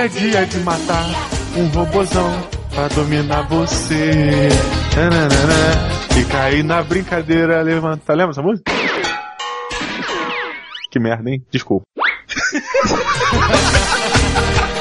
[0.00, 1.04] é dia de matar
[1.54, 4.48] um robozão pra dominar você.
[4.96, 5.90] Nananana.
[6.18, 8.14] E cair na brincadeira, levanta.
[8.14, 8.72] Lembra essa música?
[10.90, 11.44] Que merda, hein?
[11.50, 11.84] Desculpa.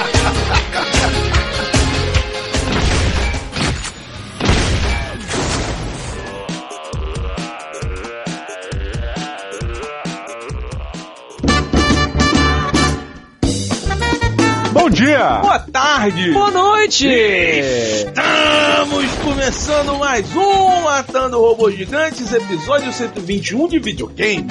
[15.09, 15.39] dia!
[15.41, 16.31] Boa tarde!
[16.31, 17.07] Boa noite!
[17.07, 24.47] Estamos começando mais um Matando Robôs Gigantes, episódio 121 de videogame.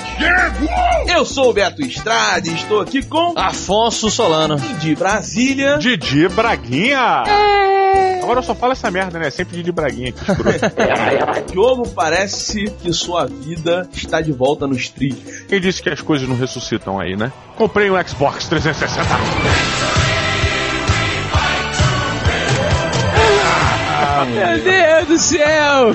[1.07, 4.57] Eu sou o Beto Estrada e estou aqui com Afonso Solano.
[4.57, 5.79] e de Brasília.
[5.79, 7.23] Didi Braguinha!
[8.21, 9.30] Agora eu só falo essa merda, né?
[9.30, 10.11] Sempre Didi Braguinha.
[10.11, 10.59] que escroto.
[11.52, 15.43] Diogo, parece que sua vida está de volta nos trilhos.
[15.49, 17.32] Quem disse que as coisas não ressuscitam aí, né?
[17.57, 20.18] Comprei um Xbox 360.
[24.29, 25.95] Meu Deus do céu!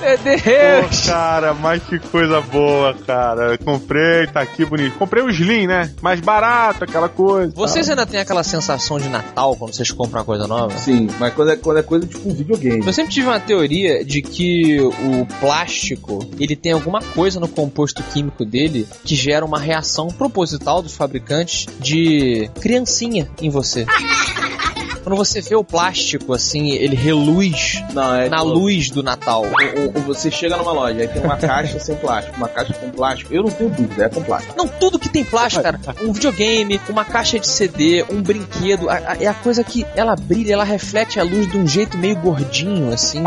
[0.00, 0.42] Meu Deus!
[0.42, 3.58] Pô, cara, mas que coisa boa, cara.
[3.58, 4.98] Comprei, tá aqui bonito.
[4.98, 5.92] Comprei o Slim, né?
[6.00, 7.52] Mais barato, aquela coisa.
[7.54, 10.76] Vocês ainda têm aquela sensação de Natal quando vocês compram uma coisa nova?
[10.78, 12.86] Sim, mas quando é, quando é coisa tipo um videogame.
[12.86, 18.02] Eu sempre tive uma teoria de que o plástico ele tem alguma coisa no composto
[18.02, 23.86] químico dele que gera uma reação proposital dos fabricantes de criancinha em você.
[25.02, 29.42] Quando você vê o plástico assim, ele reluz Não, é na tipo, luz do Natal.
[29.44, 32.90] o- o- Você chega numa loja, aí tem uma caixa sem plástico, uma caixa com
[32.90, 33.32] plástico.
[33.32, 34.54] Eu não tenho dúvida, é com plástico.
[34.56, 35.78] Não, tudo que tem plástico, cara.
[36.02, 38.88] Um videogame, uma caixa de CD, um brinquedo.
[38.90, 41.96] a- a- é a coisa que ela brilha, ela reflete a luz de um jeito
[41.98, 43.22] meio gordinho, assim.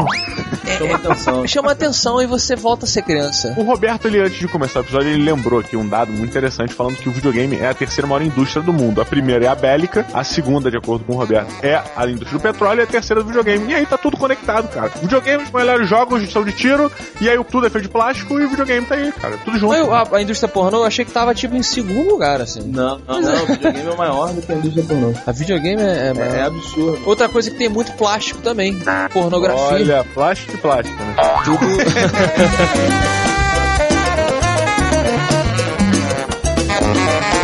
[0.77, 1.47] Chama atenção.
[1.47, 3.53] Chama atenção e você volta a ser criança.
[3.57, 6.73] O Roberto, ele, antes de começar o episódio, ele lembrou aqui um dado muito interessante
[6.73, 9.01] falando que o videogame é a terceira maior indústria do mundo.
[9.01, 12.37] A primeira é a bélica, a segunda, de acordo com o Roberto, é a indústria
[12.37, 13.71] do petróleo e a terceira do videogame.
[13.71, 14.91] E aí tá tudo conectado, cara.
[15.01, 18.45] Videogame, os melhores jogos são de tiro, e aí tudo é feito de plástico e
[18.45, 19.37] o videogame tá aí, cara.
[19.43, 19.73] Tudo junto.
[19.73, 22.61] Eu- a, a indústria pornô eu achei que tava tipo em segundo lugar, assim.
[22.61, 25.13] Não, não, não, o videogame é maior do que a indústria pornô.
[25.25, 25.85] A videogame é.
[25.85, 26.99] é- É, é absurdo.
[27.05, 28.77] Outra coisa que tem muito plástico também.
[29.11, 29.63] Pornografia.
[29.63, 31.15] Olha, plástico e plástico, né?
[31.43, 31.65] Tudo.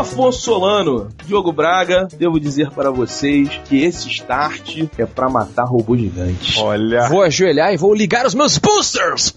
[0.00, 5.94] Afonso Solano, Diogo Braga, devo dizer para vocês que esse start é pra matar robô
[5.94, 6.58] gigante.
[6.58, 7.06] Olha.
[7.06, 9.34] Vou ajoelhar e vou ligar os meus boosters.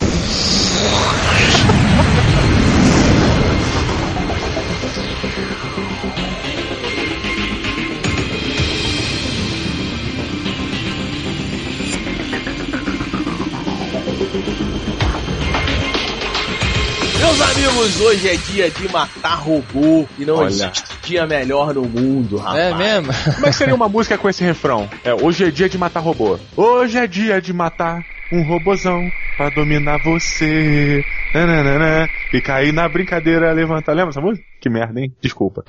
[17.83, 20.47] Amigos, hoje é dia de matar robô e não Olha.
[20.47, 22.57] existe dia melhor no mundo, rapaz.
[22.57, 23.11] É mesmo?
[23.35, 24.89] Como é que seria uma música com esse refrão?
[25.03, 26.39] É, hoje é dia de matar robô.
[26.55, 31.03] Hoje é dia de matar um robozão pra dominar você.
[31.33, 32.09] Nananana.
[32.31, 33.93] E cair na brincadeira, levantar.
[33.93, 34.45] Lembra essa música?
[34.61, 35.13] Que merda, hein?
[35.21, 35.65] Desculpa.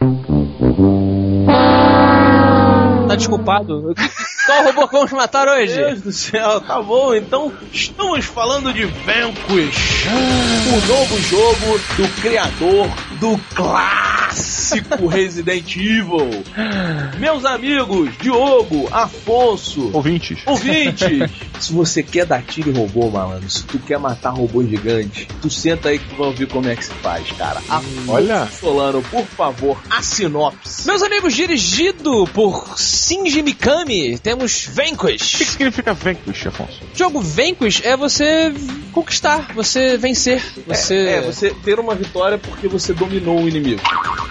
[3.14, 3.94] Tá desculpado.
[4.44, 5.74] Qual robô que vamos matar Meu hoje?
[5.74, 7.14] Deus do céu, tá bom.
[7.14, 10.04] Então, estamos falando de Vanquish,
[10.66, 12.88] o novo jogo do criador
[13.18, 16.28] do clássico Resident Evil.
[17.18, 20.42] Meus amigos, Diogo, Afonso, Ouvintes.
[20.44, 25.26] ouvintes, se você quer dar tiro em robô, malandro, se tu quer matar robô gigante,
[25.40, 27.62] tu senta aí que tu vai ouvir como é que se faz, cara.
[27.70, 28.46] Afonso Olha.
[28.48, 30.86] Solano, por favor, a sinopse.
[30.86, 35.46] Meus amigos, dirigido por Shinji Mikami, temos O que, Vanquish.
[35.50, 36.80] significa Vanquish, Afonso?
[36.94, 38.52] O jogo Vanquish é você
[38.92, 40.94] conquistar, você vencer, você...
[40.94, 43.82] É, é, você ter uma vitória porque você dominou o inimigo.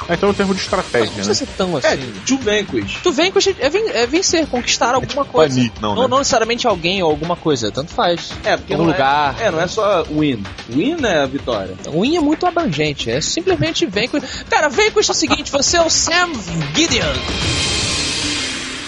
[0.10, 1.34] É, então, no termo de Não estratégia, precisa né?
[1.36, 2.14] ser tão É, assim.
[2.26, 2.98] to vanquish.
[3.04, 5.56] Tu vem com é, ven- é vencer, conquistar alguma coisa.
[5.56, 6.08] banir, não, não, né?
[6.10, 8.32] não necessariamente alguém ou alguma coisa, tanto faz.
[8.44, 9.36] É, porque Um não lugar.
[9.40, 10.44] É, é, não é só win.
[10.70, 11.76] Win é a vitória.
[11.88, 14.20] O win é muito abrangente, é simplesmente com.
[14.50, 16.32] Cara, com isso o seguinte: você é o Sam
[16.76, 17.93] Gideon.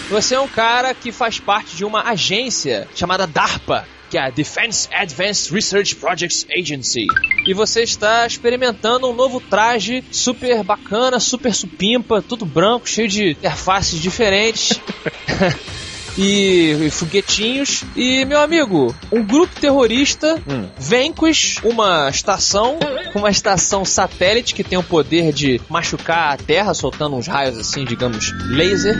[0.09, 4.29] Você é um cara que faz parte de uma agência chamada DARPA, que é a
[4.29, 7.07] Defense Advanced Research Projects Agency.
[7.47, 13.31] E você está experimentando um novo traje super bacana, super supimpa, tudo branco, cheio de
[13.31, 14.79] interfaces diferentes.
[16.17, 17.83] E, foguetinhos.
[17.95, 20.67] E, meu amigo, um grupo terrorista Hum.
[20.77, 22.79] Vanquish, uma estação,
[23.13, 27.83] uma estação satélite que tem o poder de machucar a Terra, soltando uns raios assim,
[27.83, 28.95] digamos, laser.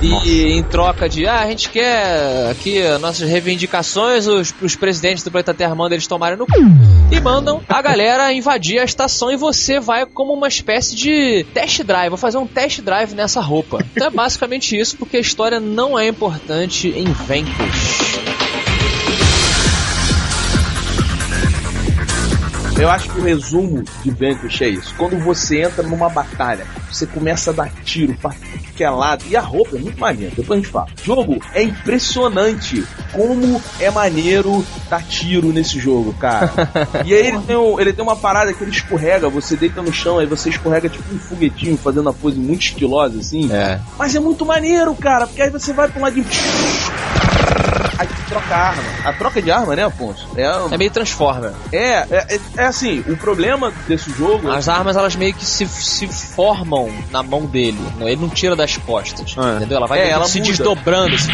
[0.00, 5.24] E em troca de, ah, a gente quer aqui as nossas reivindicações, os, os presidentes
[5.24, 6.52] do planeta Terra mandam eles tomarem no c...
[7.10, 11.82] E mandam a galera invadir a estação e você vai como uma espécie de test
[11.82, 12.10] drive.
[12.10, 13.84] Vou fazer um test drive nessa roupa.
[13.92, 18.37] Então é basicamente isso, porque a história não é importante em Vanquish.
[22.78, 24.94] Eu acho que o resumo de Vanquish é isso.
[24.96, 28.30] Quando você entra numa batalha, você começa a dar tiro pra
[28.76, 29.24] que é lado.
[29.28, 30.86] E a roupa é muito maneira, depois a gente fala.
[31.02, 36.52] O jogo é impressionante como é maneiro dar tiro nesse jogo, cara.
[37.04, 39.92] e aí ele tem, um- ele tem uma parada que ele escorrega, você deita no
[39.92, 43.52] chão, aí você escorrega tipo um foguetinho, fazendo uma pose muito estilosa, assim.
[43.52, 43.80] É.
[43.98, 46.26] Mas é muito maneiro, cara, porque aí você vai pra um ladinho.
[46.28, 47.07] Aí
[48.40, 48.82] tu troca a arma.
[49.04, 50.28] A troca de arma, né, Afonso?
[50.36, 51.52] É, É meio Transformer.
[51.72, 54.50] é, é, é assim, o problema desse jogo.
[54.50, 57.78] As armas elas meio que se, se formam na mão dele.
[57.96, 58.12] né?
[58.12, 59.34] Ele não tira das costas.
[59.36, 59.56] É.
[59.56, 59.78] Entendeu?
[59.78, 60.50] Ela vai É, ela se muda.
[60.50, 61.14] desdobrando.
[61.14, 61.32] Assim.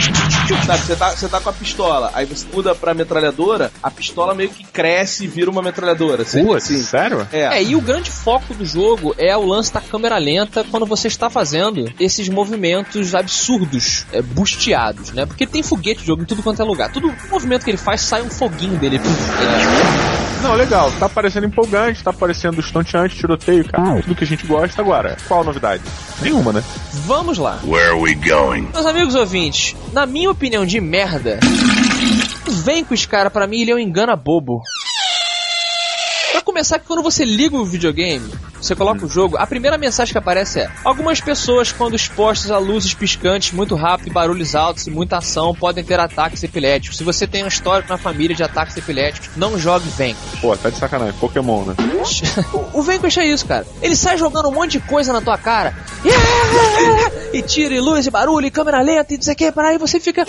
[0.66, 4.34] Sabe, você tá, você tá com a pistola, aí você muda pra metralhadora, a pistola
[4.34, 6.24] meio que cresce e vira uma metralhadora.
[6.24, 7.26] Você, assim, sério?
[7.32, 7.58] é.
[7.58, 11.08] É, e o grande foco do jogo é o lance da câmera lenta quando você
[11.08, 15.26] está fazendo esses movimentos absurdos, é, busteados, né?
[15.26, 16.90] Porque tem foguete de jogo em tudo quanto é lugar.
[16.94, 19.00] Todo movimento que ele faz sai um foguinho dele.
[20.41, 20.93] Não, legal.
[20.93, 24.00] Tá parecendo empolgante, tá parecendo estonteante, tiroteio, cara.
[24.00, 24.81] Tudo que a gente gosta.
[24.81, 25.82] Agora, qual a novidade?
[26.23, 26.62] Nenhuma, né?
[27.06, 27.58] Vamos lá.
[27.64, 28.69] Where are we going?
[28.73, 31.41] Meus amigos ouvintes, na minha opinião de merda,
[32.62, 34.62] vem com os cara, pra mim ele é um engana bobo.
[36.34, 38.28] Pra começar, que quando você liga o videogame,
[38.60, 42.58] você coloca o jogo, a primeira mensagem que aparece é: Algumas pessoas, quando expostas a
[42.58, 46.98] luzes piscantes muito rápido, barulhos altos e muita ação, podem ter ataques epiléticos.
[46.98, 50.40] Se você tem um histórico na família de ataques epiléticos, não jogue Vanquish.
[50.40, 51.14] Pô, tá de sacanagem.
[51.20, 51.75] Pokémon, né?
[52.75, 53.64] O Vanquish é isso, cara.
[53.81, 55.72] Ele sai jogando um monte de coisa na tua cara.
[56.04, 57.12] Yeah!
[57.32, 59.52] E tira, e luz, e barulho, e câmera lenta, e não sei o que.
[59.52, 60.26] Para aí você fica.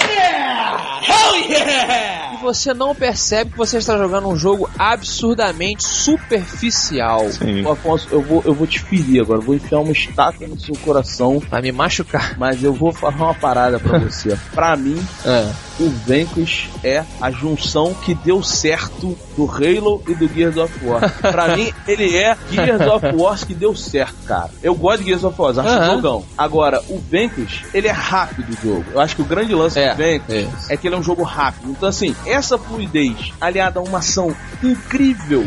[2.33, 7.29] E você não percebe que você está jogando um jogo absurdamente superficial.
[7.31, 7.69] Sim.
[7.69, 10.75] Afonso, eu vou, eu vou te ferir agora, eu vou enfiar uma estaca no seu
[10.77, 12.35] coração, Vai me machucar.
[12.37, 14.37] mas eu vou falar uma parada pra você.
[14.53, 15.51] pra mim, É.
[15.79, 21.09] o Vanquish é a junção que deu certo do Halo e do Gears of War.
[21.21, 24.49] Pra mim, ele é Gears of War que deu certo, cara.
[24.63, 25.95] Eu gosto de Gears of War, acho um Aham.
[25.95, 26.25] jogão.
[26.37, 28.85] Agora, o Vanquish, ele é rápido o jogo.
[28.93, 30.73] Eu acho que o grande lance É, do Vanquish é.
[30.73, 31.69] é que ele é um jogo rápido.
[31.71, 35.43] Então, assim, essa fluidez aliada a uma ação incrível.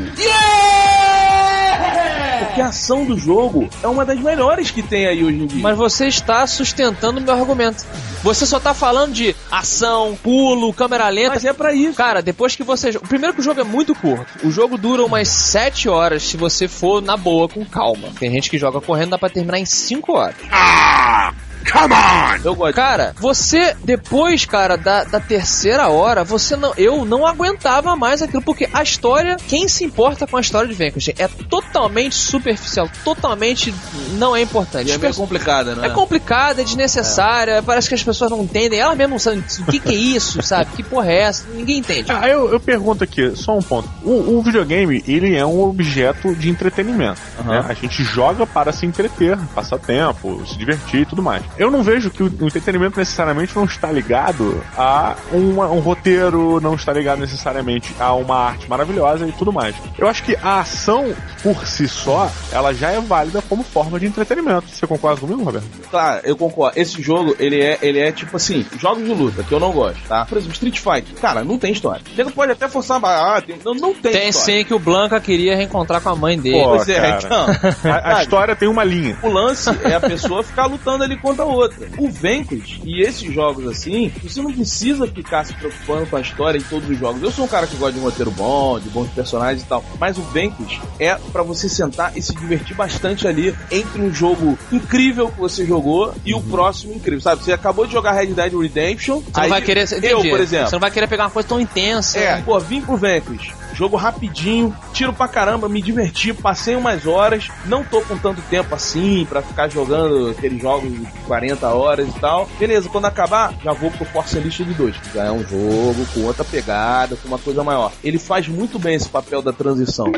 [2.59, 5.63] Porque a ação do jogo é uma das melhores que tem aí hoje em dia.
[5.63, 7.85] Mas você está sustentando o meu argumento.
[8.23, 11.35] Você só tá falando de ação, pulo, câmera lenta.
[11.35, 11.95] Mas é pra isso.
[11.95, 12.99] Cara, depois que você.
[12.99, 14.27] Primeiro que o jogo é muito curto.
[14.45, 18.09] O jogo dura umas 7 horas se você for na boa, com calma.
[18.19, 20.37] Tem gente que joga correndo, dá pra terminar em 5 horas.
[20.51, 21.33] Ah!
[21.71, 22.41] Come on!
[22.45, 22.75] Eu gosto.
[22.75, 26.73] Cara, você, depois, cara, da, da terceira hora, você não.
[26.77, 29.37] Eu não aguentava mais aquilo, porque a história.
[29.49, 33.75] Quem se importa com a história de Vanquish é totalmente superficial, totalmente
[34.13, 34.89] não é importante.
[34.89, 35.87] E é meio complicada, né?
[35.87, 39.71] É complicada, é desnecessária, parece que as pessoas não entendem, elas mesmas não sabem o
[39.71, 40.71] que, que é isso, sabe?
[40.77, 41.47] Que porra é essa?
[41.53, 42.11] Ninguém entende.
[42.11, 43.89] Ah, eu, eu pergunto aqui, só um ponto.
[44.03, 47.21] O, o videogame, ele é um objeto de entretenimento.
[47.39, 47.51] Aham.
[47.51, 47.65] né?
[47.69, 51.43] A gente joga para se entreter, passar tempo, se divertir e tudo mais.
[51.59, 56.75] Eu não vejo que o, entretenimento necessariamente não está ligado a uma- um roteiro, não
[56.75, 59.75] está ligado necessariamente a uma arte maravilhosa e tudo mais.
[59.99, 61.13] Eu acho que a ação,
[61.43, 64.69] por si só, ela já é válida como forma de entretenimento.
[64.69, 65.67] Você concorda comigo, Roberto?
[65.91, 66.79] Tá, eu concordo.
[66.79, 69.99] Esse jogo, ele é, ele é tipo assim, jogos de luta, que eu não gosto,
[70.09, 70.25] tá?
[70.27, 72.03] Por exemplo, Street Fighter, cara, não tem história.
[72.17, 74.59] Nego pode até forçar a barra, ah, tem, não, não tem, Tem história.
[74.61, 76.59] sim que o Blanca queria reencontrar com a mãe dele.
[76.63, 77.21] Pô, Pois é, cara.
[77.25, 77.47] então.
[77.91, 79.19] A, a história tem uma linha.
[79.23, 81.89] O lance é a pessoa ficar lutando ali contra outra.
[81.99, 86.59] O Vanquish e esses jogos assim, você não precisa ficar se preocupando com a história
[86.59, 87.23] em todos os jogos.
[87.23, 89.85] Eu sou um cara que gosta de um roteiro bom, de bons personagens e tal,
[89.99, 94.59] mas o Vanquish é para você sentar e se divertir bastante ali entre um jogo
[94.73, 97.43] incrível que você jogou e o próximo incrível, sabe?
[97.45, 99.89] Você acabou de jogar Red Dead Redemption, Você não vai querer.
[99.93, 100.31] eu, entendi.
[100.31, 102.19] por exemplo, Você não vai querer pegar uma coisa tão intensa.
[102.19, 103.53] é, pô, vim pro Vanquish.
[103.75, 108.75] Jogo rapidinho, tiro pra caramba, me diverti, passei umas horas, não tô com tanto tempo
[108.75, 111.07] assim pra ficar jogando aqueles jogos de
[111.39, 112.49] 40 horas e tal.
[112.59, 116.25] Beleza, quando acabar, já vou pro Force Unleashed 2, que já é um jogo com
[116.25, 117.93] outra pegada, com uma coisa maior.
[118.03, 120.11] Ele faz muito bem esse papel da transição.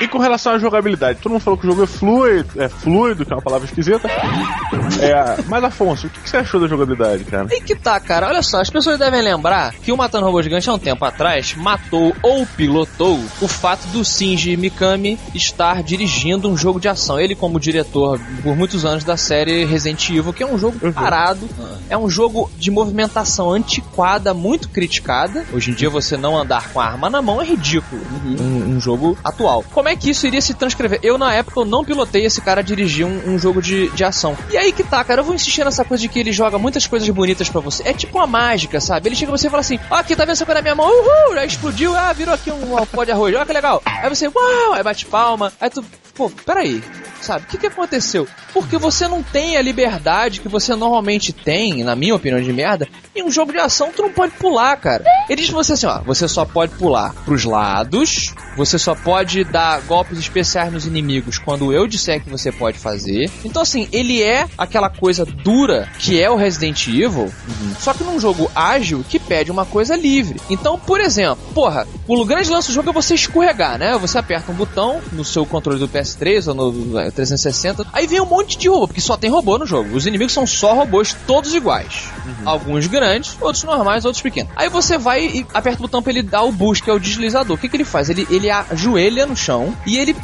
[0.00, 3.24] E com relação à jogabilidade, todo mundo falou que o jogo é fluido, é fluido,
[3.24, 4.08] que é uma palavra esquisita.
[5.00, 7.46] É, mas Afonso, o que que você achou da jogabilidade, cara?
[7.50, 8.28] Aí que tá, cara.
[8.28, 11.54] Olha só, as pessoas devem lembrar que o Matando Robô Gigante há um tempo atrás
[11.54, 17.20] matou ou pilotou o fato do Shinji Mikami estar dirigindo um jogo de ação.
[17.20, 21.48] Ele, como diretor por muitos anos da série Resident Evil, que é um jogo parado,
[21.88, 25.44] é um jogo de movimentação antiquada, muito criticada.
[25.52, 28.02] Hoje em dia, você não andar com a arma na mão é ridículo.
[28.24, 29.64] Um, um jogo atual.
[29.72, 31.00] Como é que isso iria se transcrever?
[31.02, 34.36] Eu, na época, eu não pilotei esse cara dirigir um, um jogo de, de ação.
[34.50, 36.86] E aí que tá, cara, eu vou insistir nessa coisa de que ele joga muitas
[36.86, 37.86] coisas bonitas pra você.
[37.86, 39.08] É tipo uma mágica, sabe?
[39.08, 40.74] Ele chega pra você e fala assim: Ó, aqui tá vendo essa coisa na minha
[40.74, 40.86] mão?
[40.86, 41.38] Uhul!
[41.38, 43.82] Aí explodiu, ah, virou aqui um, um pó de arroz, olha que legal.
[43.84, 44.72] Aí você, uau!
[44.74, 45.52] Aí bate palma.
[45.60, 46.82] Aí tu, pô, peraí.
[47.20, 48.28] Sabe, o que, que aconteceu?
[48.52, 52.86] Porque você não tem a liberdade que você normalmente tem, na minha opinião de merda,
[53.16, 55.04] em um jogo de ação tu não pode pular, cara.
[55.26, 59.44] Ele diz pra você assim, ó, você só pode pular pros lados, você só pode
[59.44, 63.30] dar golpes especiais nos inimigos quando eu disser que você pode fazer.
[63.44, 67.32] Então assim, ele é aquela coisa dura que é o Resident Evil,
[67.78, 70.40] só que num jogo ágil que pede uma coisa livre.
[70.48, 73.96] Então, por exemplo, porra, o grande lance do jogo é você escorregar, né?
[73.98, 78.20] Você aperta um botão no seu controle do PS3 ou no é, 360, aí vem
[78.20, 79.96] um monte de robô, porque só tem robô no jogo.
[79.96, 82.08] Os inimigos são só robôs, todos iguais.
[82.44, 84.52] Alguns grandes, outros normais, outros pequenos.
[84.56, 86.98] Aí você vai e aperta o botão pra ele dar o boost, que é o
[86.98, 87.56] deslizador.
[87.56, 88.10] O que, que ele faz?
[88.10, 90.16] Ele, ele ajoelha no chão e ele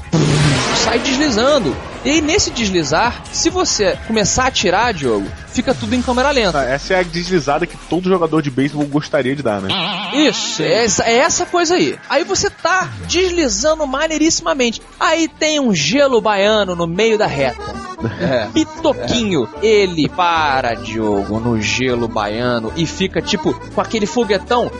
[0.84, 1.76] sai deslizando.
[2.02, 6.58] E aí, nesse deslizar, se você começar a atirar, Diogo, fica tudo em câmera lenta.
[6.58, 9.68] Ah, Essa é a deslizada que todo jogador de beisebol gostaria de dar, né?
[10.14, 11.98] Isso, é essa, é essa coisa aí.
[12.08, 14.80] Aí você tá deslizando maneirissimamente.
[14.98, 17.60] Aí tem um gelo baiano no meio da reta.
[18.54, 24.70] Pitoquinho, ele para, Diogo, no gelo baiano e fica tipo com aquele foguetão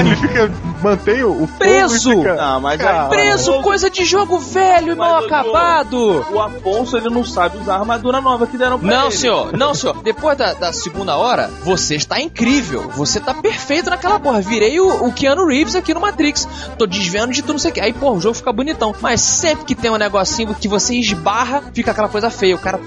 [0.00, 0.50] Ele fica.
[0.82, 2.10] mantém o o fogo e Preso!
[2.10, 6.26] fica- Ah, mas Cara, preso, coisa de jogo velho e mal Mas, ô, acabado.
[6.32, 9.12] O Afonso, ele não sabe usar a armadura nova que deram pra Não, ele.
[9.16, 9.96] senhor, não, senhor.
[10.02, 12.90] Depois da, da segunda hora, você está incrível.
[12.96, 14.40] Você tá perfeito naquela porra.
[14.40, 16.46] Virei o, o Keanu Reeves aqui no Matrix.
[16.78, 17.80] Tô desviando de tudo, não sei o que.
[17.80, 18.94] Aí, porra, o jogo fica bonitão.
[19.00, 22.54] Mas sempre que tem um negocinho que você esbarra, fica aquela coisa feia.
[22.56, 22.78] O cara.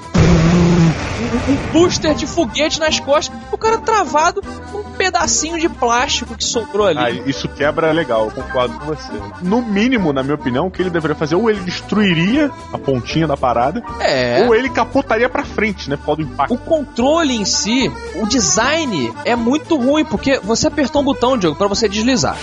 [0.88, 3.36] Um, um booster de foguete nas costas.
[3.51, 4.41] O cara travado
[4.72, 7.00] com um pedacinho de plástico que sobrou ali.
[7.00, 9.12] Ah, isso quebra legal, eu concordo com você.
[9.41, 13.27] No mínimo, na minha opinião, o que ele deveria fazer, ou ele destruiria a pontinha
[13.27, 14.44] da parada, É.
[14.46, 15.98] ou ele capotaria pra frente, né?
[15.98, 16.53] Por causa do impacto.
[16.53, 21.58] O controle em si, o design é muito ruim, porque você apertou um botão, Diogo,
[21.58, 22.38] pra você deslizar.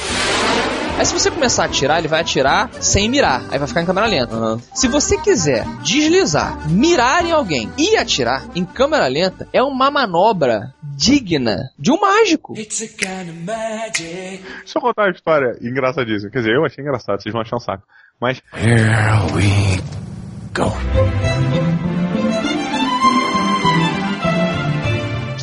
[0.96, 3.42] Aí se você começar a atirar, ele vai atirar sem mirar.
[3.50, 4.36] Aí vai ficar em câmera lenta.
[4.72, 10.72] Se você quiser deslizar, mirar em alguém e atirar em câmera lenta, é uma manobra
[10.82, 12.54] digna de um mágico.
[12.54, 12.84] Deixa
[14.76, 16.30] eu contar uma história engraçadíssima.
[16.30, 17.82] Quer dizer, eu achei engraçado, vocês vão achar um saco.
[18.20, 19.82] Mas Here we
[20.54, 20.72] go.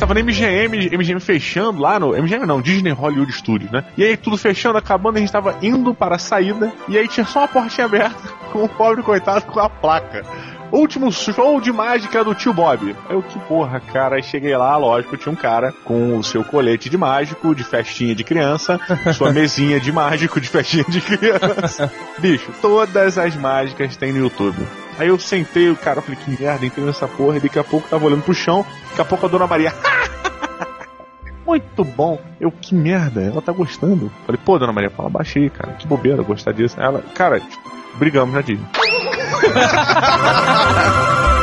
[0.02, 2.10] Estava na MGM, MGM fechando lá no.
[2.10, 3.84] MGM não, Disney Hollywood Studios, né?
[3.96, 7.24] E aí tudo fechando, acabando, a gente tava indo para a saída, e aí tinha
[7.24, 10.24] só uma portinha aberta, com o pobre coitado com a placa.
[10.72, 12.96] Último show de mágica do tio Bob.
[13.10, 14.16] Eu, que porra, cara.
[14.16, 18.14] Aí cheguei lá, lógico, tinha um cara com o seu colete de mágico, de festinha
[18.14, 18.80] de criança,
[19.14, 21.92] sua mesinha de mágico de festinha de criança.
[22.18, 24.66] Bicho, todas as mágicas tem no YouTube.
[24.98, 27.88] Aí eu sentei, o cara, falei, que merda, entrei nessa porra, e daqui a pouco
[27.88, 29.72] tava olhando pro chão, daqui a pouco a dona Maria.
[31.46, 32.20] Muito bom.
[32.40, 34.10] Eu, que merda, ela tá gostando.
[34.24, 35.72] Falei, pô, dona Maria, fala baixinho, cara.
[35.72, 36.80] Que bobeira gostar disso.
[36.80, 38.66] Ela, cara, tipo, brigamos na Disney.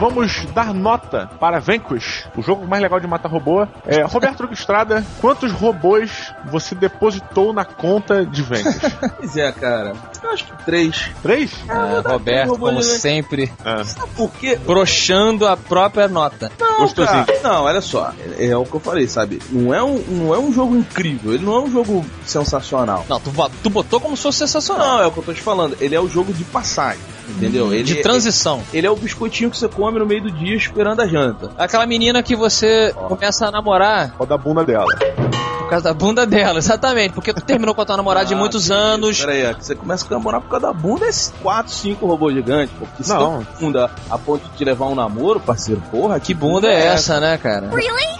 [0.00, 3.66] vamos dar nota para Vanquish, o jogo mais legal de matar robô.
[3.86, 8.80] É, Roberto Estrada, quantos robôs você depositou na conta de Vanquish?
[9.20, 9.92] Pois é, cara.
[10.22, 11.10] Eu acho que três.
[11.22, 11.52] Três?
[11.68, 14.56] Ah, Roberto, como sempre, Ah, Sabe por quê?
[14.64, 16.50] broxando a própria nota.
[16.58, 17.26] Não, Gostosinho.
[17.26, 18.12] cara, não, olha só.
[18.38, 19.40] É, é o que eu falei, sabe?
[19.50, 21.34] Não é, um, não é um jogo incrível.
[21.34, 23.04] Ele não é um jogo sensacional.
[23.08, 23.30] Não, tu,
[23.62, 24.88] tu botou como se fosse sensacional.
[24.88, 25.76] Não, é o que eu tô te falando.
[25.80, 27.00] Ele é o jogo de passagem.
[27.28, 27.72] Entendeu?
[27.72, 28.62] Ele, de transição.
[28.72, 31.50] Ele é o biscoitinho que você come no meio do dia esperando a janta.
[31.56, 34.86] Aquela menina que você começa a namorar Pode dar a bunda dela.
[35.58, 37.12] por causa da bunda dela, exatamente.
[37.12, 38.72] Porque tu terminou com a tua namorada de Ah, muitos sim.
[38.72, 39.20] anos.
[39.20, 41.10] Pera aí, que você começa a namorar por causa da bunda, é
[41.42, 42.74] 4, 5 robôs gigantes.
[42.78, 43.46] Porque se Não.
[43.60, 47.38] bunda a ponto de te levar um namoro, parceiro, porra, Que bunda é essa, né,
[47.38, 47.70] cara?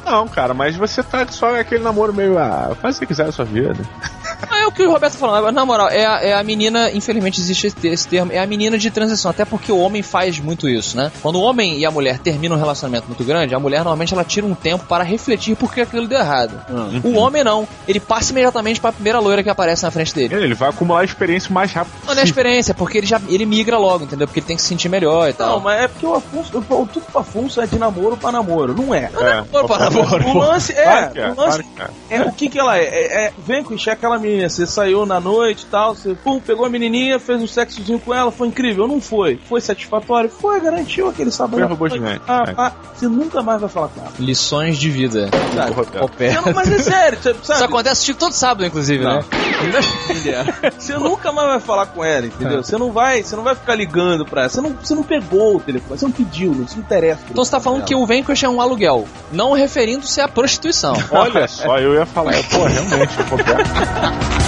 [0.05, 2.37] Não, cara, mas você tá só aquele namoro meio.
[2.39, 3.77] Ah, faz o que quiser da sua vida.
[4.61, 5.35] É o que o Roberto falou.
[5.35, 8.47] Agora, Na moral, é a, é a menina, infelizmente existe esse, esse termo, é a
[8.47, 9.31] menina de transição.
[9.31, 11.11] Até porque o homem faz muito isso, né?
[11.23, 14.25] Quando o homem e a mulher terminam um relacionamento muito grande, a mulher normalmente ela
[14.25, 16.61] tira um tempo para refletir por que aquilo deu errado.
[16.69, 17.01] Hum.
[17.05, 17.67] O homem não.
[17.89, 20.35] Ele passa imediatamente para a primeira loira que aparece na frente dele.
[20.35, 23.79] Ele vai acumular experiência o mais rápido Não é experiência, porque ele já ele migra
[23.79, 24.27] logo, entendeu?
[24.27, 25.55] Porque ele tem que se sentir melhor e tal.
[25.55, 28.75] Não, mas é porque o Afonso, o, tudo pro Afonso é de namoro pra namoro,
[28.75, 29.11] não é?
[29.19, 30.29] É, namoro pra namoro.
[30.29, 31.65] O lance é, é, o lance
[32.11, 32.17] é.
[32.17, 32.85] é o que que ela é?
[32.85, 36.39] É, é vem com é aquela menina, você saiu na noite e tal, você pum,
[36.41, 39.39] pegou a menininha, fez um sexozinho com ela, foi incrível, não foi?
[39.49, 40.29] Foi satisfatório?
[40.31, 41.61] Foi, garantiu aquele sabor.
[41.61, 42.55] Foi robô gigante, Ah, é.
[42.57, 44.13] ah, você nunca mais vai falar com ela.
[44.19, 45.29] Lições de vida.
[45.55, 46.35] Sabe?
[46.35, 47.65] Não- mas é sério, você Isso sabe?
[47.65, 49.17] acontece tipo, todo sábado, inclusive, Não.
[49.17, 49.21] né?
[50.79, 52.63] Você nunca mais vai falar com ela, entendeu?
[52.63, 54.49] Você não vai, você não vai ficar ligando pra ela.
[54.51, 57.21] Você não, você não pegou o telefone, você não pediu, não se interessa.
[57.31, 60.95] Então você tá falando que o Vanquish é um aluguel, não referindo-se à prostituição.
[61.11, 63.71] Olha só, eu ia falar, pô, realmente, Roberto.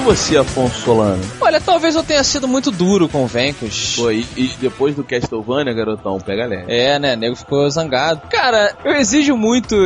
[0.00, 1.22] de você, Afonso Solano.
[1.40, 3.96] Olha, talvez eu tenha sido muito duro com o Vanquish.
[3.96, 6.64] Foi, e depois do Castlevania, garotão, pega leve.
[6.72, 7.14] É, né?
[7.14, 8.22] O nego ficou zangado.
[8.28, 9.76] Cara, eu exijo muito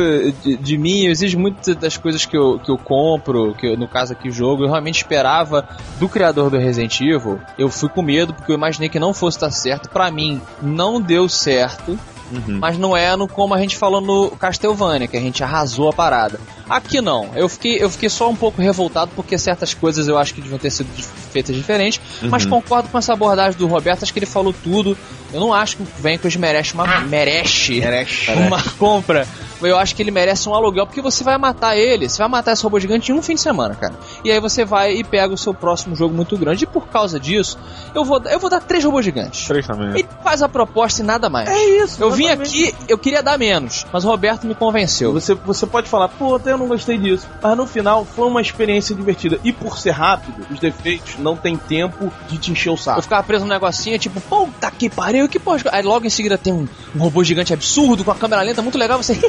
[0.43, 3.77] de, de mim, eu exijo muito das coisas que eu, que eu compro, que eu-
[3.77, 4.63] no caso aqui o jogo.
[4.63, 5.67] Eu realmente esperava
[5.99, 7.39] do criador do Resident Evil.
[7.57, 9.89] Eu fui com medo porque eu imaginei que não fosse dar certo.
[9.89, 11.99] Pra mim, não deu certo.
[12.31, 15.93] Mas não é no, como a gente falou no Castlevania, que a gente arrasou a
[15.93, 16.39] parada.
[16.69, 17.29] Aqui não.
[17.35, 20.57] Eu fiquei, eu fiquei só um pouco revoltado porque certas coisas eu acho que deviam
[20.57, 20.89] ter sido
[21.31, 22.01] feitas diferentes.
[22.23, 24.97] Mas concordo com essa abordagem do Roberto, acho que ele falou tudo.
[25.31, 27.01] Eu não acho que o Vanquish merece uma.
[27.01, 27.79] Merece.
[27.79, 28.31] Merece.
[28.31, 29.27] Uma compra.
[29.61, 32.51] Eu acho que ele merece um aluguel, porque você vai matar ele, você vai matar
[32.51, 33.93] esse robô gigante em um fim de semana, cara.
[34.23, 36.65] E aí você vai e pega o seu próximo jogo muito grande.
[36.65, 37.57] E por causa disso,
[37.93, 39.47] eu vou, eu vou dar três robôs gigantes.
[39.47, 39.89] Três também.
[39.89, 41.49] Ele faz a proposta e nada mais.
[41.49, 42.01] É isso.
[42.01, 45.13] Eu vim aqui, eu queria dar menos, mas o Roberto me convenceu.
[45.13, 47.27] Você, você pode falar, pô, até eu não gostei disso.
[47.41, 49.39] Mas no final foi uma experiência divertida.
[49.43, 53.01] E por ser rápido, os defeitos não tem tempo de te encher o Eu saco.
[53.01, 55.59] ficava preso no negocinho, tipo, puta que pariu, que porra.
[55.71, 58.77] Aí logo em seguida tem um, um robô gigante absurdo com a câmera lenta, muito
[58.77, 59.01] legal.
[59.01, 59.13] Você.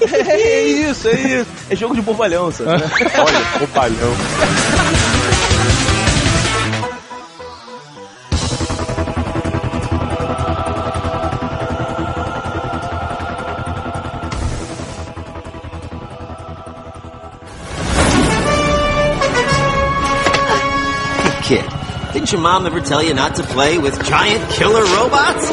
[0.00, 1.50] é isso, é isso.
[1.70, 2.70] É jogo de bobalhão, sabe?
[3.18, 5.07] Olha, o
[22.28, 25.50] didn't your mom ever tell you not to play with giant killer robots?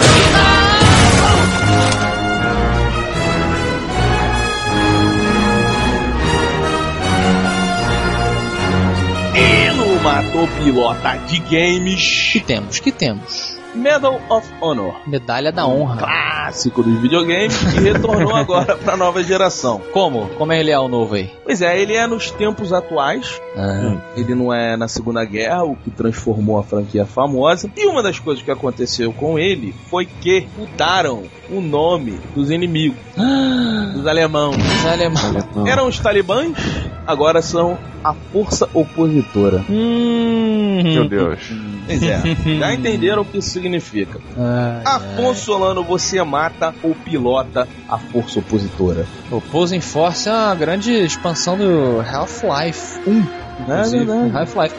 [9.38, 13.45] E no Matou Pilota de Que Games, temos, que temos.
[13.86, 14.96] Medal of Honor.
[15.06, 15.98] Medalha da honra.
[15.98, 19.80] Clássico dos videogames que retornou agora pra nova geração.
[19.94, 20.28] Como?
[20.40, 21.32] Como ele é o novo aí?
[21.44, 23.40] Pois é, ele é nos tempos atuais.
[23.56, 23.96] Ah.
[24.18, 27.70] Ele não é na Segunda Guerra, o que transformou a franquia famosa.
[27.78, 32.98] E uma das coisas que aconteceu com ele foi que mudaram o nome dos inimigos,
[33.94, 34.58] dos alemãos.
[34.58, 35.68] Os alemão.
[35.68, 36.58] Eram os talibãs,
[37.06, 39.64] agora são a força opositora.
[39.70, 40.82] Hum.
[40.84, 41.40] Meu Deus.
[41.86, 42.22] Pois é,
[42.60, 44.20] já entenderam o que isso significa.
[44.84, 49.06] Afonso Solano, você mata ou pilota a força opositora?
[49.32, 53.12] Opposing Force é uma grande expansão do Half-Life 1.
[53.12, 54.06] É inclusive.
[54.06, 54.38] verdade.
[54.38, 54.76] Half-Life.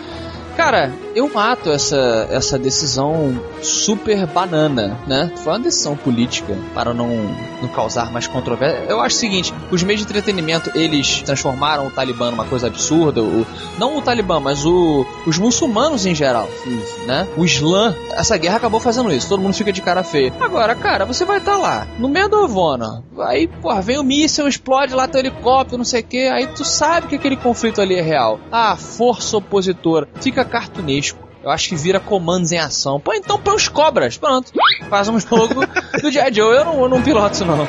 [0.56, 5.32] Cara, eu mato essa, essa decisão super banana, né?
[5.36, 7.08] Foi uma decisão política para não,
[7.62, 8.84] não causar mais controvérsia.
[8.86, 13.22] Eu acho o seguinte, os meios de entretenimento, eles transformaram o Talibã numa coisa absurda,
[13.22, 13.46] o,
[13.78, 16.50] não o Talibã, mas o, os muçulmanos em geral,
[17.06, 17.26] né?
[17.34, 20.34] O Islã, essa guerra acabou fazendo isso, todo mundo fica de cara feia.
[20.38, 24.04] Agora, cara, você vai estar tá lá, no meio da Ovona, aí, porra, vem o
[24.04, 27.80] míssil, explode lá teu helicóptero, não sei o que, aí tu sabe que aquele conflito
[27.80, 28.38] ali é real.
[28.52, 31.05] Ah, força opositora, fica cartunesco.
[31.46, 32.98] Eu acho que vira comandos em ação.
[32.98, 34.16] Pô, então põe os cobras.
[34.18, 34.50] Pronto.
[34.90, 35.64] Faz um jogo
[36.02, 36.34] do G.I.
[36.34, 36.56] Joe.
[36.56, 37.68] Eu não, eu não piloto isso, não.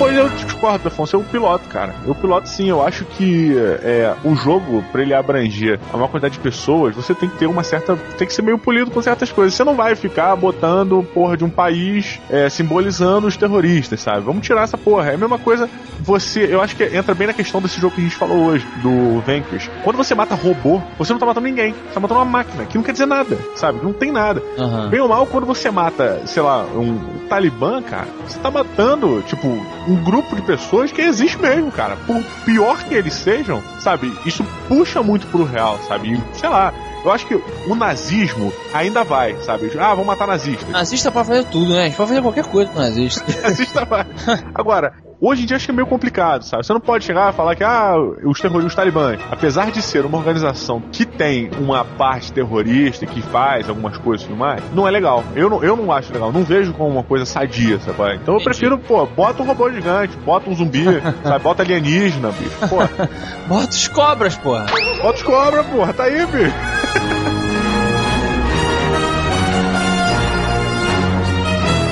[0.00, 1.16] Pois eu discordo, Afonso.
[1.16, 1.94] Eu piloto, cara.
[2.06, 2.68] Eu piloto sim.
[2.68, 7.14] Eu acho que é, o jogo, pra ele abranger a maior quantidade de pessoas, você
[7.14, 7.96] tem que ter uma certa.
[8.18, 9.54] Tem que ser meio polido com certas coisas.
[9.54, 14.20] Você não vai ficar botando porra de um país é, simbolizando os terroristas, sabe?
[14.20, 15.10] Vamos tirar essa porra.
[15.10, 15.68] É a mesma coisa.
[16.00, 16.46] Você.
[16.52, 19.20] Eu acho que entra bem na questão desse jogo que a gente falou hoje, do
[19.20, 19.70] Vanquish.
[19.82, 21.72] Quando você mata robô, você não tá matando ninguém.
[21.72, 23.80] Você tá matando uma máquina, que não quer dizer nada, sabe?
[23.82, 24.42] Não tem nada.
[24.56, 24.88] Uhum.
[24.88, 29.46] Bem ou mal, quando você mata, sei lá, um Talibã, cara, você tá matando, tipo,
[29.46, 31.96] um grupo de pessoas que existe mesmo, cara.
[32.06, 34.12] Por pior que eles sejam, sabe?
[34.24, 36.14] Isso puxa muito pro real, sabe?
[36.14, 36.72] E, sei lá.
[37.04, 39.70] Eu acho que o nazismo ainda vai, sabe?
[39.78, 40.66] Ah, vamos matar nazista.
[40.72, 41.82] Nazista pode fazer tudo, né?
[41.82, 43.24] A gente pode fazer qualquer coisa com nazista.
[43.42, 44.04] nazista vai.
[44.52, 46.64] Agora, Hoje em dia acho que é meio complicado, sabe?
[46.64, 50.04] Você não pode chegar e falar que ah, os terroristas, os talibãs, apesar de ser
[50.04, 54.86] uma organização que tem uma parte terrorista que faz algumas coisas e tudo mais, não
[54.86, 55.24] é legal.
[55.34, 58.16] Eu não, eu não acho legal, não vejo como uma coisa sadia, sabe?
[58.16, 60.84] Então eu prefiro, pô, bota um robô gigante, bota um zumbi,
[61.24, 61.42] sabe?
[61.42, 62.68] Bota alienígena, bicho.
[62.68, 62.76] Pô.
[63.48, 64.66] bota os cobras, porra.
[65.00, 67.35] Bota os cobras, porra, tá aí, bicho.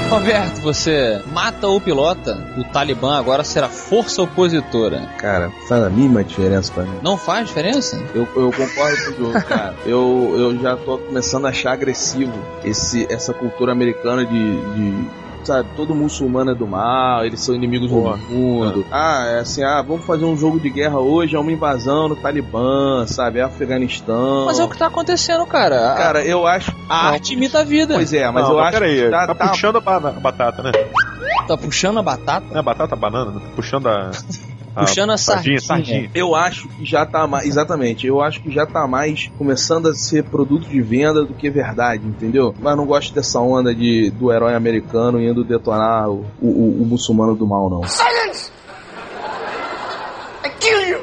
[0.08, 5.08] Roberto, você mata ou pilota, o Talibã agora será força opositora.
[5.18, 6.98] Cara, faz a mínima diferença pra mim.
[7.02, 8.00] Não faz diferença?
[8.14, 9.74] Eu, eu concordo com o jogo, cara.
[9.84, 12.32] Eu, eu já tô começando a achar agressivo
[12.64, 15.08] esse, essa cultura americana de, de
[15.44, 18.16] sabe, todo muçulmano é do mal, eles são inimigos Boa.
[18.16, 18.86] do mundo.
[18.90, 22.16] Ah, é assim, ah, vamos fazer um jogo de guerra hoje, é uma invasão no
[22.16, 24.46] Talibã, sabe, é Afeganistão.
[24.46, 25.94] Mas é o que tá acontecendo, cara.
[25.94, 26.74] Cara, eu acho.
[26.88, 27.94] A arte imita a vida.
[27.94, 30.62] Pois é, mas não, eu mas acho peraí, que tá, tá, tá puxando a batata,
[30.62, 30.72] né?
[31.46, 32.58] Tá puxando a batata?
[32.58, 33.40] É, batata, banana, né?
[33.54, 34.10] puxando a.
[34.74, 36.10] Puxando a sardinha, sardinha.
[36.14, 37.46] Eu acho que já tá mais.
[37.46, 41.48] Exatamente, eu acho que já tá mais começando a ser produto de venda do que
[41.48, 42.54] verdade, entendeu?
[42.60, 47.34] Mas não gosto dessa onda de, do herói americano indo detonar o, o, o muçulmano
[47.34, 47.84] do mal, não.
[47.84, 48.52] Silence!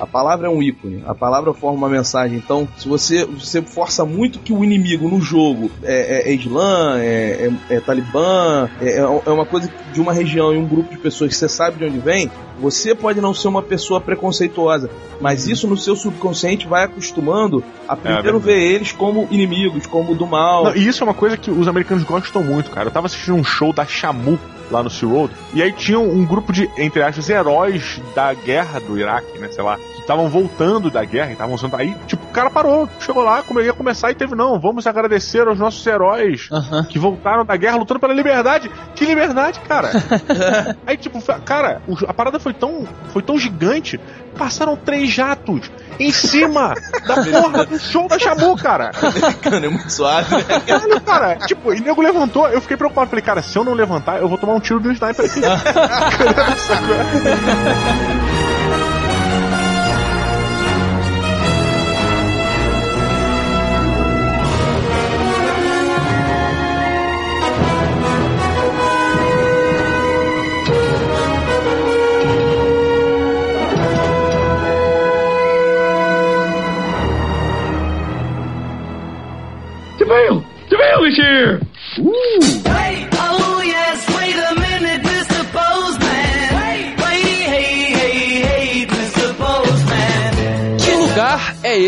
[0.02, 2.36] A palavra é um ícone, a palavra forma uma mensagem.
[2.36, 6.98] Então, se você, você força muito que o inimigo no jogo é, é, é Islã,
[6.98, 10.90] é, é, é Talibã, é, é, é uma coisa de uma região e um grupo
[10.90, 14.90] de pessoas que você sabe de onde vem, você pode não ser uma pessoa preconceituosa,
[15.20, 20.26] mas isso no seu subconsciente vai acostumando a primeiro ver eles como inimigos, como do
[20.26, 20.64] mal.
[20.64, 22.88] Não, e isso é uma coisa que os americanos gostam muito, cara.
[22.88, 24.40] Eu tava assistindo um show da Shamu
[24.72, 28.80] lá no Sea Road, e aí tinha um grupo de, entre aspas, heróis da guerra
[28.80, 32.50] do Iraque, né, sei lá, estavam voltando da guerra, estavam sendo aí, tipo, o cara
[32.50, 36.50] parou, chegou lá, como ia começar e teve, não, vamos agradecer aos nossos heróis
[36.90, 38.70] que voltaram da guerra lutando pela liberdade.
[38.96, 39.92] Que liberdade, cara?
[40.86, 44.00] aí, tipo, cara, a parada foi tão, foi tão gigante,
[44.38, 46.74] passaram três jatos em cima
[47.06, 48.92] da porra do show da Shamu, cara.
[49.02, 50.44] Americano é muito suave, né?
[50.66, 54.20] Caralho, cara, tipo, e nego levantou, eu fiquei preocupado, falei, cara, se eu não levantar,
[54.20, 55.42] eu vou tomar um tiro do sniper aqui.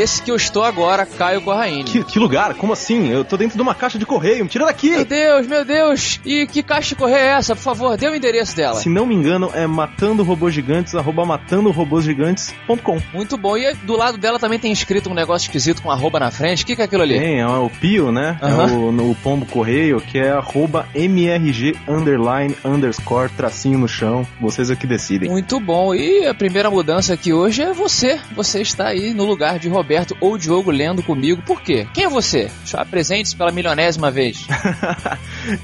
[0.04, 1.86] esse que eu estou agora, Caio Corraine?
[1.86, 2.54] Que, que, lugar?
[2.56, 3.10] Como assim?
[3.10, 4.90] Eu tô dentro de uma caixa de correio, me tira daqui!
[4.90, 6.20] Meu Deus, meu Deus!
[6.26, 7.56] E que caixa de correio é essa?
[7.56, 8.76] Por favor, dê o endereço dela.
[8.76, 13.58] Se não me engano, é matandorobôsgigantes, arroba matandorobôsgigantes.com Muito bom.
[13.58, 16.64] E do lado dela também tem escrito um negócio esquisito com arroba na frente.
[16.64, 17.18] O que, que é aquilo ali?
[17.18, 18.38] Tem, é o Pio, né?
[18.42, 18.50] Uhum.
[18.50, 24.28] É o, no pombo correio, que é arroba mrg underline underscore tracinho no chão.
[24.42, 25.30] Vocês é que decidem.
[25.30, 25.96] Muito bom.
[25.96, 28.20] E a primeira mudança aqui hoje é você.
[28.36, 31.42] Você está aí no lugar de Roberto ou Diogo lendo comigo.
[31.46, 31.88] Por quê?
[31.94, 32.50] Quem é você?
[32.74, 34.46] Apresente-se pela milionésima vez.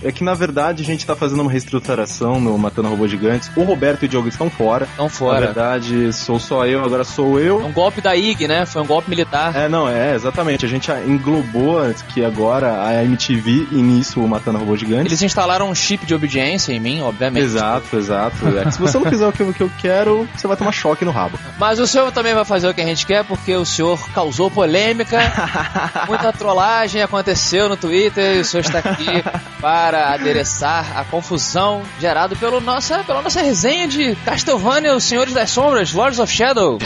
[0.04, 3.50] É que na verdade a gente tá fazendo uma reestruturação no Matando Robôs Gigantes.
[3.56, 4.86] O Roberto e o Diogo estão fora.
[4.86, 5.40] Estão Na fora.
[5.40, 7.62] verdade, sou só eu, agora sou eu.
[7.62, 8.66] É um golpe da IG, né?
[8.66, 9.56] Foi um golpe militar.
[9.56, 10.66] É, não, é, exatamente.
[10.66, 11.80] A gente englobou
[12.14, 15.06] que agora a MTV e nisso o Matando Robôs Gigantes.
[15.06, 17.44] Eles instalaram um chip de obediência em mim, obviamente.
[17.44, 18.48] Exato, exato.
[18.58, 21.40] É se você não fizer o que eu quero, você vai tomar choque no rabo.
[21.58, 24.52] Mas o senhor também vai fazer o que a gente quer, porque o senhor causou
[24.52, 25.18] polêmica,
[26.06, 29.24] muita trollagem aconteceu no Twitter e o senhor está aqui
[29.62, 35.52] para adereçar a confusão gerada pelo nossa, pela nossa resenha de Castlevania, os Senhores das
[35.52, 36.80] Sombras, Lords of Shadow.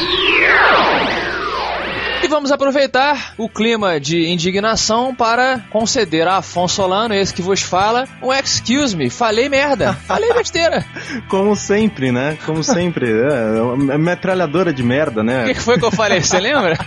[2.23, 7.61] E vamos aproveitar o clima de indignação para conceder a Afonso Solano, esse que vos
[7.61, 10.85] fala, um excuse me, falei merda, falei besteira.
[11.27, 12.37] Como sempre, né?
[12.45, 13.11] Como sempre.
[13.11, 15.43] É, é metralhadora de merda, O né?
[15.47, 16.77] que que foi que eu falei, você lembra?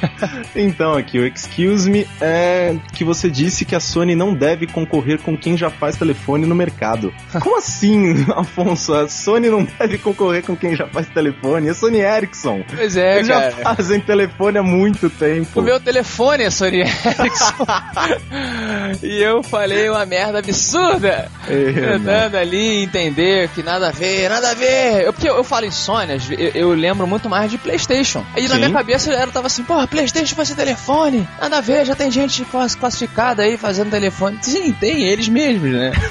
[0.54, 5.20] Então, aqui, o excuse me é que você disse que a Sony não deve concorrer
[5.20, 7.12] com quem já faz telefone no mercado.
[7.42, 8.94] Como assim, Afonso?
[8.94, 11.68] A Sony não deve concorrer com quem já faz telefone?
[11.68, 12.64] É Sony Ericsson.
[12.74, 13.74] Pois é, Eles já cara.
[13.76, 15.25] fazem telefone há muito tempo.
[15.54, 17.66] O meu telefone é Sony Ericsson.
[19.02, 21.30] e eu falei uma merda absurda.
[21.48, 25.04] É, Tentando ali entender que nada a ver, nada a ver.
[25.06, 28.24] Eu, porque eu, eu falo em Sony, eu, eu lembro muito mais de PlayStation.
[28.34, 28.60] Aí na Sim.
[28.60, 31.26] minha cabeça ela tava assim, porra, PlayStation vai ser telefone.
[31.40, 34.38] Nada a ver, já tem gente class- classificada aí fazendo telefone.
[34.42, 35.92] Sim, tem eles mesmos, né?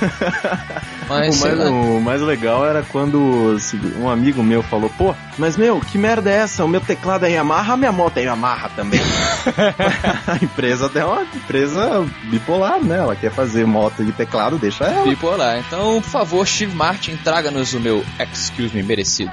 [1.08, 1.70] Mas, O mais, lá.
[1.70, 3.58] o mais legal era quando
[4.00, 6.66] um amigo meu falou, pô, mas meu, que merda é essa?
[6.66, 9.00] O meu teclado é Yamaha, a minha moto é Yamaha também.
[10.28, 12.98] a empresa é uma empresa bipolar, né?
[12.98, 15.08] Ela quer fazer moto e teclado, deixa ela.
[15.08, 15.60] Bipolar.
[15.60, 19.32] Então, por favor, Steve Martin, traga-nos o meu excuse me merecido.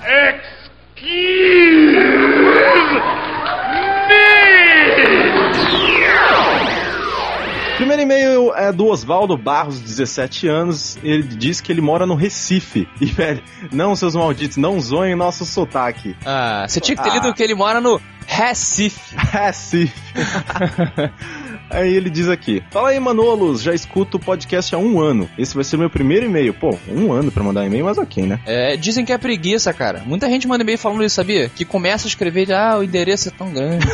[7.83, 10.97] Primeiro e-mail é do Oswaldo Barros, 17 anos.
[11.03, 12.87] Ele diz que ele mora no Recife.
[13.01, 13.43] E, velho,
[13.73, 16.15] não, seus malditos, não zoem nosso sotaque.
[16.25, 17.15] Ah, você tinha que ter Ah.
[17.15, 19.01] lido que ele mora no Recife.
[19.19, 19.93] Recife.
[21.71, 25.29] Aí ele diz aqui: Fala aí, Manolos, já escuto o podcast há um ano.
[25.39, 26.53] Esse vai ser meu primeiro e-mail.
[26.55, 28.39] Pô, um ano pra mandar e-mail, mas ok, né?
[28.47, 30.03] É, dizem que é preguiça, cara.
[30.07, 31.49] Muita gente manda e-mail falando isso, sabia?
[31.49, 33.87] Que começa a escrever ah, o endereço é tão grande.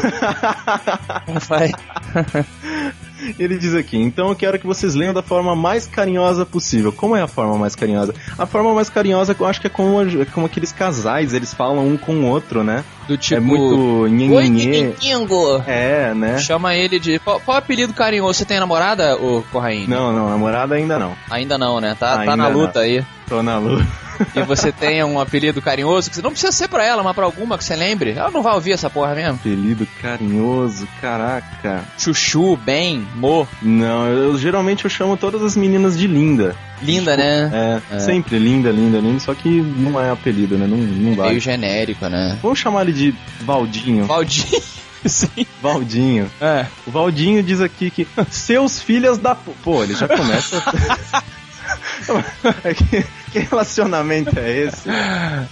[1.25, 1.71] Como vai?
[3.39, 6.93] Ele diz aqui: Então eu quero que vocês leiam da forma mais carinhosa possível.
[6.93, 8.15] Como é a forma mais carinhosa?
[8.39, 11.87] A forma mais carinhosa eu acho que é como, é como aqueles casais, eles falam
[11.87, 12.85] um com o outro, né?
[13.07, 13.37] Do tipo.
[13.37, 14.95] é muito Oi, nhenhenhê.
[15.67, 16.39] É, né?
[16.39, 17.19] Chama ele de.
[17.19, 18.39] Qual, qual apelido carinhoso?
[18.39, 19.87] Você tem namorada, ô Corraine?
[19.87, 21.17] Não, não, namorada ainda não.
[21.31, 21.97] Ainda não, né?
[21.99, 22.53] Tá, tá na não.
[22.53, 23.05] luta aí.
[23.29, 23.87] Tô na lua.
[24.35, 27.25] E você tem um apelido carinhoso que você não precisa ser pra ela, mas pra
[27.25, 28.13] alguma que você lembre.
[28.13, 29.35] Ela não vai ouvir essa porra mesmo.
[29.35, 31.85] Apelido carinhoso, caraca.
[31.99, 36.55] Chuchu, bem, mo, Não, eu, geralmente eu chamo todas as meninas de linda.
[36.83, 37.81] linda, né?
[37.93, 40.67] É, sempre linda, linda, linda, só que não é apelido, né?
[40.67, 41.29] Não, não vai.
[41.31, 42.39] Meio genérico, né?
[42.43, 44.05] Vamos chamar ele de Valdinho.
[44.05, 44.63] Valdinho.
[45.07, 45.47] Sim.
[45.63, 46.29] Valdinho.
[46.41, 46.67] É.
[46.87, 49.35] O Valdinho diz aqui que seus filhos da.
[49.35, 50.63] p-" Pô, ele já começa.
[52.65, 54.89] É que, que relacionamento é esse?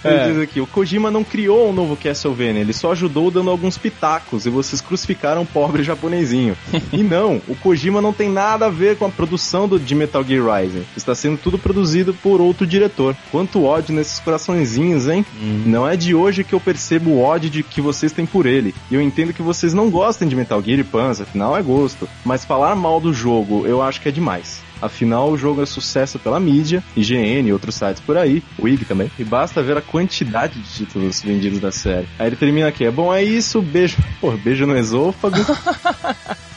[0.03, 3.77] Ele diz aqui: o Kojima não criou um novo Castlevania, ele só ajudou dando alguns
[3.77, 6.55] pitacos e vocês crucificaram o pobre japonesinho.
[6.91, 10.23] e não, o Kojima não tem nada a ver com a produção do, de Metal
[10.23, 10.85] Gear Rising.
[10.95, 13.15] Está sendo tudo produzido por outro diretor.
[13.31, 15.25] Quanto ódio nesses coraçõezinhos, hein?
[15.65, 18.73] Não é de hoje que eu percebo o ódio de que vocês têm por ele.
[18.89, 22.07] E eu entendo que vocês não gostem de Metal Gear e Panzer, afinal é gosto.
[22.23, 24.66] Mas falar mal do jogo eu acho que é demais.
[24.81, 28.85] Afinal, o jogo é sucesso pela mídia, IGN e outros sites por aí, o IG
[28.85, 32.07] também, e basta ver a quantidade de títulos vendidos da série.
[32.19, 35.37] Aí ele termina aqui, é bom, é isso, beijo, pô, beijo no esôfago.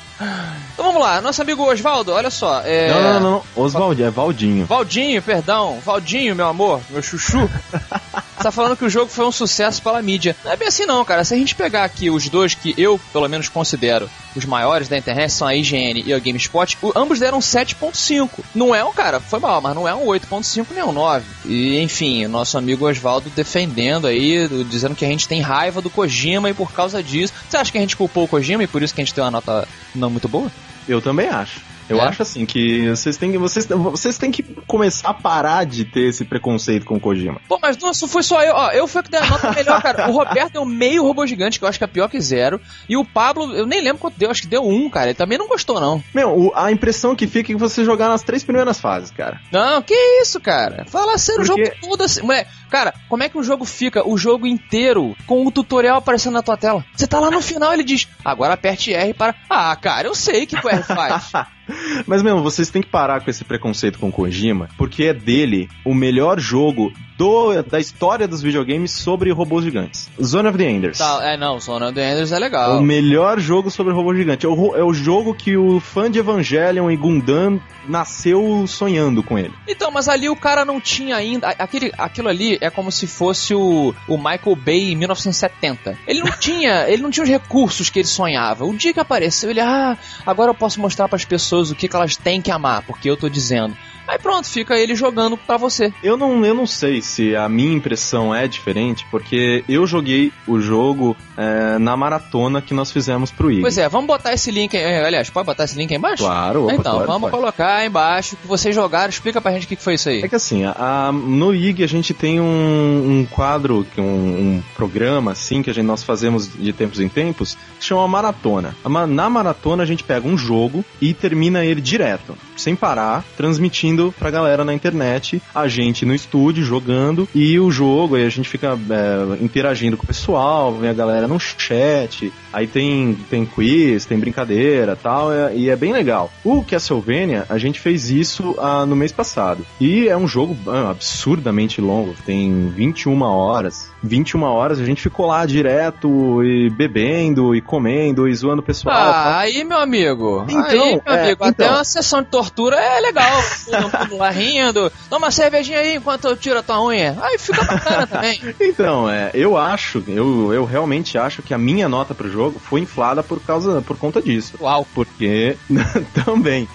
[0.75, 2.61] Então vamos lá, nosso amigo Osvaldo, olha só.
[2.63, 2.91] É...
[2.91, 4.67] Não, não, não, não, Oswald, é Valdinho.
[4.67, 5.79] Valdinho, perdão.
[5.85, 7.49] Valdinho, meu amor, meu chuchu.
[8.43, 10.35] Tá falando que o jogo foi um sucesso pela mídia.
[10.45, 11.25] Não é bem assim não, cara.
[11.25, 14.97] Se a gente pegar aqui os dois que eu, pelo menos, considero os maiores da
[14.97, 18.43] internet, são a IGN e a GameSpot, o- ambos deram 7.5.
[18.55, 21.27] Não é um, cara, foi mal, mas não é um 8.5 nem um 9.
[21.45, 25.83] E, enfim, o nosso amigo Osvaldo defendendo aí, do- dizendo que a gente tem raiva
[25.83, 27.35] do Kojima e por causa disso...
[27.49, 29.23] Você acha que a gente culpou o Kojima e por isso que a gente tem
[29.23, 30.51] uma nota não muito boa?
[30.89, 31.61] Eu também acho.
[31.93, 32.05] Eu É.
[32.07, 36.09] acho assim que vocês têm, que- vocês, vocês têm que começar a parar de ter
[36.09, 37.41] esse preconceito com o Kojima.
[37.49, 39.83] Pô, mas não foi só eu, ó, eu fui o que dei a nota melhor,
[39.83, 40.09] cara.
[40.09, 42.61] O Roberto deu meio robô gigante, que eu acho que é pior que zero.
[42.89, 45.07] E o Pablo, eu nem lembro quanto deu, acho que deu um, cara.
[45.07, 46.03] Ele também não gostou, não.
[46.15, 49.41] Meu, o- a impressão que fica é que você jogar nas três primeiras fases, cara.
[49.53, 50.85] Não, que isso, cara?
[50.89, 52.23] Fala sério, o Porque- jogo todo assim.
[52.23, 56.35] Moleque, cara, como é que o jogo fica o jogo inteiro com o tutorial aparecendo
[56.35, 56.85] na tua tela?
[56.95, 59.35] Você tá lá no final, ele diz, agora aperte R para.
[59.49, 61.33] Ah, cara, eu sei o que o R faz.
[62.07, 65.95] Mas mesmo, vocês têm que parar com esse preconceito com Kojima, porque é dele o
[65.95, 70.09] melhor jogo do, da história dos videogames sobre robôs gigantes.
[70.23, 70.97] Zone of the Enders.
[70.97, 72.79] tá, é, não, Son of the Enders é legal.
[72.79, 74.47] o melhor jogo sobre robô gigante.
[74.47, 79.39] É o, é o jogo que o fã de Evangelion e Gundam nasceu sonhando com
[79.39, 79.53] ele.
[79.69, 81.49] Então, mas ali o cara não tinha ainda.
[81.49, 85.99] Aquele, aquilo ali é como se fosse o, o Michael Bay em 1970.
[86.07, 88.65] Ele não tinha, ele não tinha os recursos que ele sonhava.
[88.65, 91.87] O dia que apareceu, ele, ah, agora eu posso mostrar para as pessoas o que,
[91.87, 93.77] que elas têm que amar, porque eu tô dizendo.
[94.11, 95.93] Aí pronto, fica ele jogando pra você.
[96.03, 100.59] Eu não, eu não sei se a minha impressão é diferente, porque eu joguei o
[100.61, 103.61] jogo é, na maratona que nós fizemos pro IG.
[103.61, 104.83] Pois é, vamos botar esse link aí.
[104.83, 106.25] é, Aliás, pode botar esse link aí embaixo?
[106.25, 107.37] Claro, opa, Então, claro, vamos pode.
[107.41, 109.11] colocar aí embaixo que vocês jogaram.
[109.11, 110.23] Explica pra gente o que, foi isso aí.
[110.23, 115.31] É que assim, a- no IG a gente tem um, um quadro, um, um programa
[115.33, 118.75] assim que a gente, nós fazemos de tempos em tempos, que chama Maratona.
[119.09, 124.31] Na maratona a gente pega um jogo e termina ele direto, sem parar, transmitindo pra
[124.31, 128.79] galera na internet, a gente no estúdio jogando e o jogo, aí a gente fica
[128.91, 134.19] é, interagindo com o pessoal, vem a galera no chat, aí tem, tem quiz, tem
[134.19, 136.33] brincadeira tal, é- e é bem legal.
[136.45, 139.65] O Castlevania, a gente fez isso ah, no mês passado.
[139.81, 143.91] E é um jogo ah, absurdamente longo, tem 21 horas.
[144.03, 148.97] 21 horas a gente ficou lá direto e bebendo e comendo e zoando o pessoal.
[148.97, 150.45] Ah, aí, meu amigo.
[150.49, 151.45] Então, aí, meu é, amigo.
[151.45, 151.77] Até então.
[151.77, 153.31] uma sessão de tortura é legal.
[153.83, 154.91] Todo mundo lá rindo.
[155.09, 157.17] Toma uma cervejinha aí enquanto eu tiro a tua unha.
[157.21, 158.41] Aí fica bacana também.
[158.61, 162.81] Então, é, eu acho, eu, eu realmente acho que a minha nota pro jogo foi
[162.81, 164.55] inflada por causa, por conta disso.
[164.61, 164.87] Uau.
[164.95, 165.57] Porque
[166.25, 166.69] também,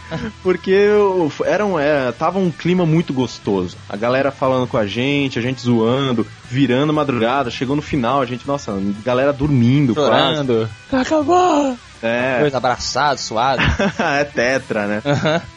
[0.43, 3.77] porque eu- era um, é, tava um clima muito gostoso.
[3.89, 8.25] A galera falando com a gente, a gente zoando, virando madrugada, chegou no final, a
[8.25, 10.69] gente, nossa, galera dormindo, Chorando.
[10.91, 11.77] Acabou.
[12.07, 13.61] É, Dois abraçados, suado.
[13.99, 15.01] é tetra, né?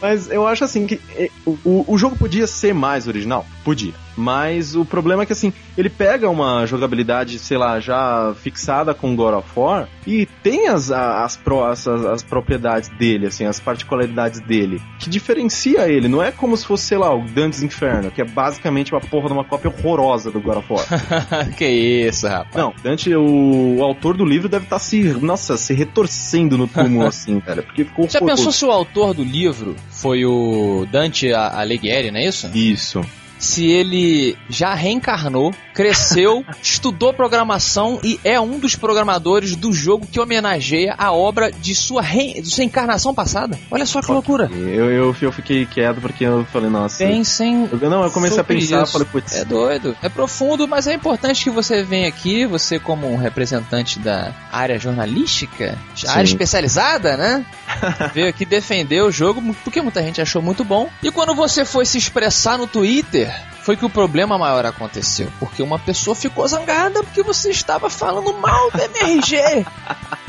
[0.01, 3.45] Mas eu acho assim que eh, o, o jogo podia ser mais original?
[3.63, 3.93] Podia.
[4.19, 9.15] Mas o problema é que assim, ele pega uma jogabilidade, sei lá, já fixada com
[9.15, 14.39] God of War e tem as, as, as, as- as propriedades dele, assim, as particularidades
[14.41, 16.07] dele, que diferencia ele.
[16.07, 19.27] Não é como se fosse, sei lá, o Dante's Inferno, que é basicamente uma porra
[19.27, 20.85] de uma cópia horrorosa do God of War.
[21.57, 22.55] que isso, rapaz.
[22.55, 27.05] Não, Dante, o, o autor do livro deve estar se, nossa, se retorcendo no túmulo
[27.07, 28.37] assim, cara, porque ficou Já horroroso.
[28.43, 32.49] pensou se o autor do livro foi o Dante Alighieri, não é isso?
[32.53, 33.01] Isso.
[33.39, 40.19] Se ele já reencarnou, cresceu, estudou programação e é um dos programadores do jogo que
[40.19, 42.41] homenageia a obra de sua, re...
[42.41, 43.57] de sua encarnação passada.
[43.71, 44.49] Olha só que loucura.
[44.51, 47.05] Eu, eu, eu fiquei quieto porque eu falei, nossa.
[47.05, 48.91] Pensem Eu, não, eu comecei a pensar, isso.
[48.91, 49.33] falei, putz.
[49.35, 53.99] É doido, é profundo, mas é importante que você venha aqui, você como um representante
[53.99, 57.45] da área jornalística, área especializada, né?
[58.13, 60.89] Veio aqui defender o jogo, porque muita gente achou muito bom.
[61.01, 63.28] E quando você foi se expressar no Twitter,
[63.69, 65.31] foi que o problema maior aconteceu.
[65.39, 69.37] Porque uma pessoa ficou zangada porque você estava falando mal do MRG.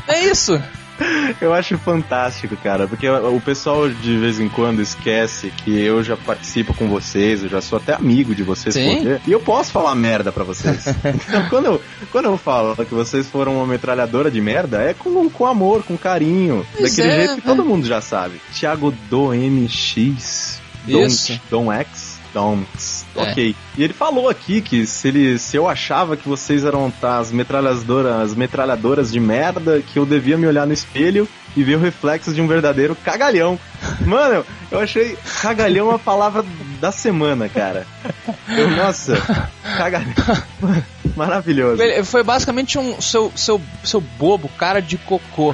[0.07, 0.61] é isso?
[1.41, 6.15] Eu acho fantástico, cara, porque o pessoal de vez em quando esquece que eu já
[6.15, 8.97] participo com vocês, eu já sou até amigo de vocês, Sim.
[8.97, 9.21] por quê?
[9.25, 10.85] e eu posso falar merda pra vocês.
[11.03, 15.27] então, quando eu, quando eu falo que vocês foram uma metralhadora de merda, é com,
[15.31, 17.55] com amor, com carinho, Pois daquele é, jeito que né?
[17.55, 18.39] todo mundo já sabe.
[18.53, 21.41] Thiago do MX, Dom, Isso.
[21.49, 23.00] Dom X, Doms.
[23.00, 23.00] É.
[23.15, 23.55] Ok.
[23.77, 27.31] E ele falou aqui que se, ele, se eu achava que vocês eram tá, as
[27.31, 31.79] metralhadoras, as metralhadoras de merda, que eu devia me olhar no espelho e ver o
[31.79, 33.59] reflexo de um verdadeiro cagalhão.
[34.05, 36.45] Mano, eu achei cagalhão a palavra
[36.79, 37.85] da semana, cara.
[38.47, 39.17] Eu, nossa,
[39.77, 40.13] cagalhão.
[41.17, 41.81] Maravilhoso.
[41.81, 45.53] Ele foi basicamente um seu, seu, seu bobo, cara de cocô.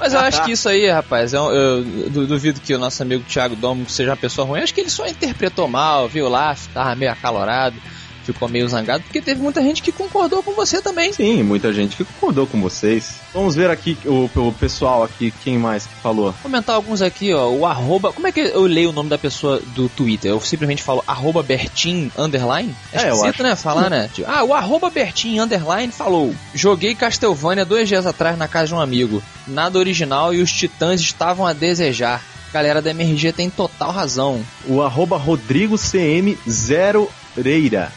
[0.00, 3.24] Mas eu acho que isso aí, rapaz, eu, eu du- duvido que o nosso amigo
[3.24, 4.60] Thiago Domo seja uma pessoa ruim.
[4.60, 7.76] Acho que ele só interpretou mal, viu lá, tava meio acalorado,
[8.22, 11.12] ficou meio zangado, porque teve muita gente que concordou com você também.
[11.12, 13.14] Sim, muita gente que concordou com vocês.
[13.32, 16.32] Vamos ver aqui o, o pessoal aqui, quem mais que falou.
[16.32, 17.48] Vou comentar alguns aqui, ó.
[17.48, 18.12] O arroba.
[18.12, 20.30] Como é que eu leio o nome da pessoa do Twitter?
[20.30, 22.74] Eu simplesmente falo arroba Bertin underline?
[22.92, 23.56] É, É, eu esquisito, acho né?
[23.56, 24.10] Falar, né?
[24.12, 26.34] Tipo, ah, o arroba Bertin underline falou.
[26.54, 29.22] Joguei Castlevania dois dias atrás na casa de um amigo.
[29.46, 32.22] Nada original e os titãs estavam a desejar.
[32.52, 34.44] Galera da MRG tem total razão.
[34.66, 37.90] O arroba Rodrigo CM Zeroreira.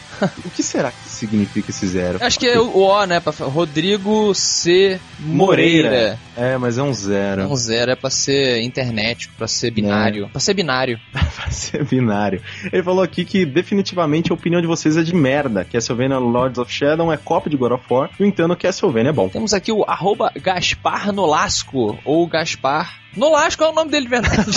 [0.46, 2.20] O que será que significa esse zero?
[2.22, 3.20] Acho que é o O, né?
[3.20, 5.00] Pra, Rodrigo C.
[5.20, 6.20] Moreira.
[6.36, 7.44] É, mas é um zero.
[7.44, 10.30] Não, zero é pra ser internet, pra ser binário.
[10.30, 11.00] Pra ser binário.
[11.36, 12.42] Pra ser binário.
[12.72, 15.66] Ele falou aqui que definitivamente a opinião de vocês é de merda.
[15.66, 18.10] Castlevania Lords of Shadow é cópia de God of War.
[18.20, 19.30] No entanto, Castlevania é bom.
[19.30, 23.05] Temos aqui o arroba Gaspar Nolasco, ou Gaspar.
[23.16, 24.46] Nolasco é o nome dele de verdade.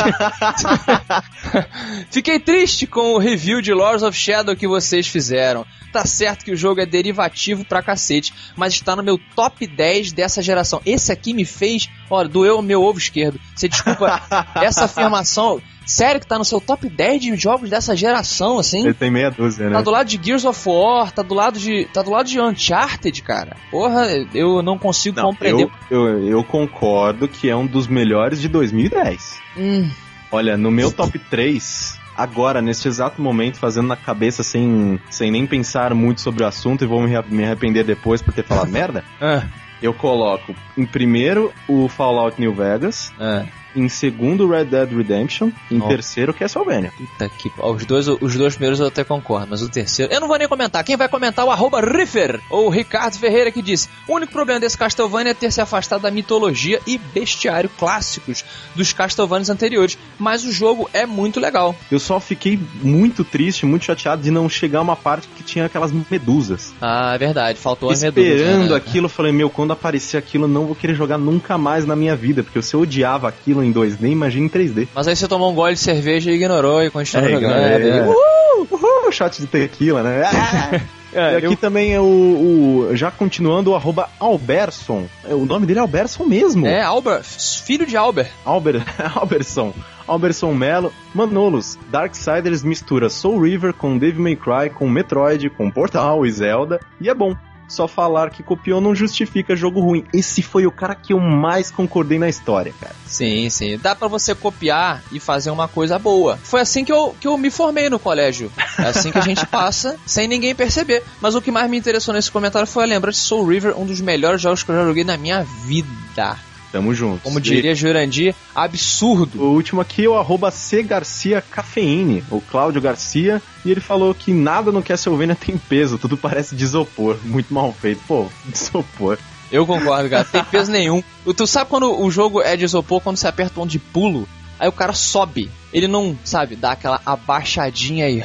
[2.11, 5.67] Fiquei triste com o review de Lords of Shadow que vocês fizeram.
[5.93, 10.13] Tá certo que o jogo é derivativo pra cacete, mas está no meu top 10
[10.13, 10.83] dessa geração.
[10.85, 13.41] Esse aqui me fez, olha, doeu o meu ovo esquerdo.
[13.55, 14.23] Você desculpa
[14.57, 15.63] essa afirmação.
[15.91, 18.85] Sério que tá no seu top 10 de jogos dessa geração, assim?
[18.85, 19.73] Ele tem meia dúzia, né?
[19.77, 21.87] Tá do lado de Gears of War, tá do lado de.
[21.87, 23.57] tá do lado de Uncharted, cara.
[23.71, 25.67] Porra, eu não consigo Não, compreender.
[25.91, 29.39] eu, eu, eu concordo que é um dos melhores de 2010.
[29.57, 29.89] Hum,
[30.31, 35.47] Olha, no meu top 3, agora, neste exato momento, fazendo na cabeça sem, sem nem
[35.47, 38.69] pensar muito sobre o assunto e vou me, arre- me arrepender depois por ter falado
[38.71, 39.43] merda, ah,
[39.81, 43.47] eu coloco em primeiro o Fallout New Vegas, ah.
[43.79, 45.89] Em segundo Red Dead Redemption, em Ó.
[45.89, 46.93] terceiro Castlevania.
[46.97, 47.51] Puta que.
[47.59, 50.13] ó, Os dois, os dois primeiros eu até concordo, mas o terceiro.
[50.13, 50.83] Eu não vou nem comentar.
[50.85, 54.61] Quem vai comentar é o arroba Riffer, ou Ricardo Ferreira, que disse: O único problema
[54.61, 59.97] desse Castlevania é ter se afastado da mitologia e bestiário clássicos dos Castlevanias anteriores.
[60.19, 61.75] Mas o jogo é muito legal.
[61.91, 65.67] Eu só fiquei muito triste, muito chateado de não chegar a uma parte que tinha
[65.67, 66.73] aquelas medusas.
[66.81, 68.41] Ah, é verdade, faltou as medusas.
[68.41, 68.77] Esperando né?
[68.77, 71.95] aquilo, eu falei, meu, quando aparecer aquilo, eu não vou querer jogar nunca mais na
[71.95, 74.89] minha vida, porque se eu odiava aquilo em 2D, imagina em 3D.
[74.95, 77.51] Mas aí você tomou um gole de cerveja e ignorou e continuou jogando.
[77.53, 78.03] ignorei, É, é.
[78.03, 80.23] Uhul, uhul, shot de tequila, né?
[81.13, 85.07] é, e aqui eu- também é o, o- Já continuando, o arroba Alberson.
[85.29, 86.67] É, O nome dele é Alberson mesmo.
[86.67, 87.23] É, Albert,
[87.65, 88.31] filho de Albert.
[88.45, 88.83] Alber,
[89.15, 89.73] Alberson.
[90.07, 90.91] Alberson Melo.
[91.15, 96.81] Manolos, Darksiders mistura Soul River com Devil May Cry, com Metroid, com Portal e Zelda.
[97.01, 97.35] E é bom.
[97.69, 100.05] Só falar que copiou não justifica jogo ruim.
[100.13, 102.95] Esse foi o cara que eu mais concordei na história, cara.
[103.07, 103.79] Sim, sim.
[103.79, 106.39] Dá pra você copiar e fazer uma coisa boa.
[106.43, 108.51] Foi assim que eu, que eu me formei no colégio.
[108.79, 111.03] É assim que a gente passa, sem ninguém perceber.
[111.21, 113.85] Mas o que mais me interessou nesse comentário foi a lembrança de Soul River, um
[113.85, 116.48] dos melhores jogos que eu já joguei na minha vida.
[116.71, 117.23] Tamo junto.
[117.23, 119.43] Como diria Jurandir, absurdo.
[119.43, 124.15] O último aqui é o arroba C Garcia Cafeine, o Cláudio Garcia, e ele falou
[124.15, 128.03] que nada no Castlevania tem peso, tudo parece de isopor, muito mal feito.
[128.07, 129.19] Pô, de isopor.
[129.51, 130.25] Eu concordo, cara.
[130.25, 131.03] Tem peso nenhum.
[131.35, 134.29] Tu sabe quando o jogo é de isopor, quando você aperta um de pulo,
[134.59, 135.51] aí o cara sobe.
[135.73, 138.23] Ele não, sabe, dá aquela abaixadinha aí.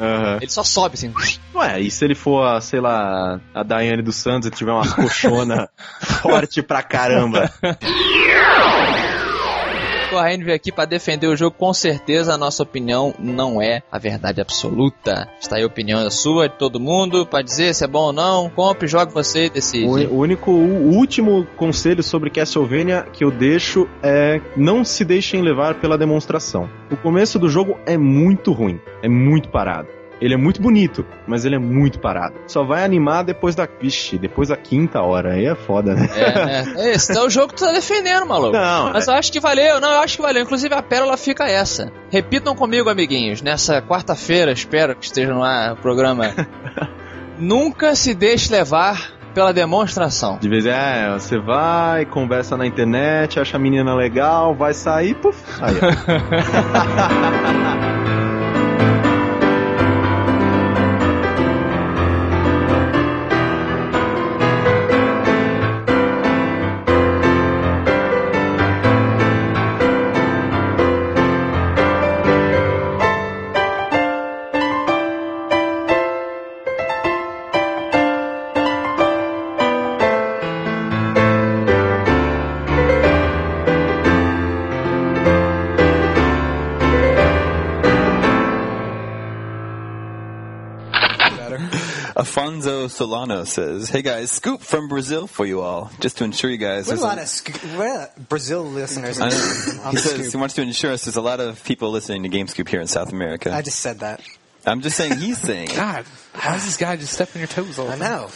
[0.00, 0.38] Aham.
[0.40, 1.12] Ele só sobe assim.
[1.54, 4.92] Ué, e se ele for, a, sei lá, a Daiane dos Santos e tiver umas
[4.92, 5.68] colchona
[6.22, 7.50] forte pra caramba?
[10.10, 13.96] Correndo veio aqui pra defender o jogo, com certeza a nossa opinião não é a
[13.96, 15.28] verdade absoluta.
[15.40, 18.12] Está aí a opinião da sua, de todo mundo, pra dizer se é bom ou
[18.12, 18.50] não.
[18.50, 19.86] Compre, jogue você e decide.
[20.06, 25.74] O único, o último conselho sobre Castlevania que eu deixo é não se deixem levar
[25.76, 26.68] pela demonstração.
[26.90, 29.99] O começo do jogo é muito ruim, é muito parado.
[30.20, 32.34] Ele é muito bonito, mas ele é muito parado.
[32.46, 33.66] Só vai animar depois da.
[33.80, 35.32] Vixe, depois da quinta hora.
[35.32, 36.08] Aí é foda, né?
[36.14, 36.94] É, é.
[36.94, 38.52] Esse é o jogo que tu tá defendendo, maluco.
[38.52, 40.42] Não, Mas eu acho que valeu, não, eu acho que valeu.
[40.42, 41.90] Inclusive a pérola fica essa.
[42.10, 46.34] Repitam comigo, amiguinhos, nessa quarta-feira, espero que esteja no ar o programa.
[47.38, 50.38] Nunca se deixe levar pela demonstração.
[50.38, 55.40] De vez é, você vai, conversa na internet, acha a menina legal, vai sair, puf.
[55.62, 55.74] Aí,
[92.90, 96.86] Solano says, "Hey guys, scoop from Brazil for you all, just to ensure you guys."
[96.86, 99.20] There's a lot of sc- we Brazil listeners.
[99.20, 99.36] I on know.
[99.84, 102.28] the he says he wants to ensure us there's a lot of people listening to
[102.28, 103.52] GameScoop here in South America.
[103.54, 104.20] I just said that.
[104.66, 105.70] I'm just saying he's saying.
[105.70, 105.76] it.
[105.76, 106.04] God,
[106.34, 108.28] why is this guy just stepping your toes all the I know.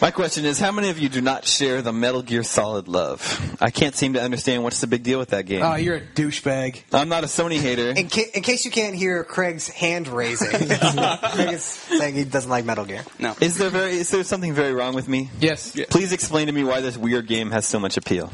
[0.00, 3.56] My question is, how many of you do not share the Metal Gear Solid love?
[3.60, 5.62] I can't seem to understand what's the big deal with that game.
[5.62, 6.82] Oh, you're a douchebag.
[6.92, 7.90] I'm not a Sony hater.
[7.90, 12.50] In, ca- in case you can't hear Craig's hand raising, Craig is saying he doesn't
[12.50, 13.02] like Metal Gear.
[13.18, 13.34] No.
[13.40, 15.30] Is there very is there something very wrong with me?
[15.40, 15.76] Yes.
[15.90, 18.32] Please explain to me why this weird game has so much appeal.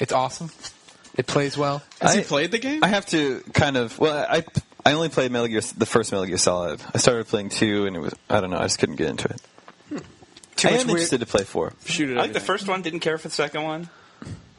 [0.00, 0.50] It's awesome.
[1.16, 1.82] It plays well.
[2.00, 2.84] Has he played the game?
[2.84, 3.98] I have to kind of.
[3.98, 4.44] Well, I
[4.88, 6.80] I only played Metal Gear, the first Metal Gear Solid.
[6.94, 8.58] I started playing two, and it was I don't know.
[8.58, 10.02] I just couldn't get into it.
[10.56, 11.72] Too I much am weird- interested to play four.
[11.84, 12.16] Shoot it.
[12.16, 12.82] I like the first one.
[12.82, 13.90] Didn't care for the second one.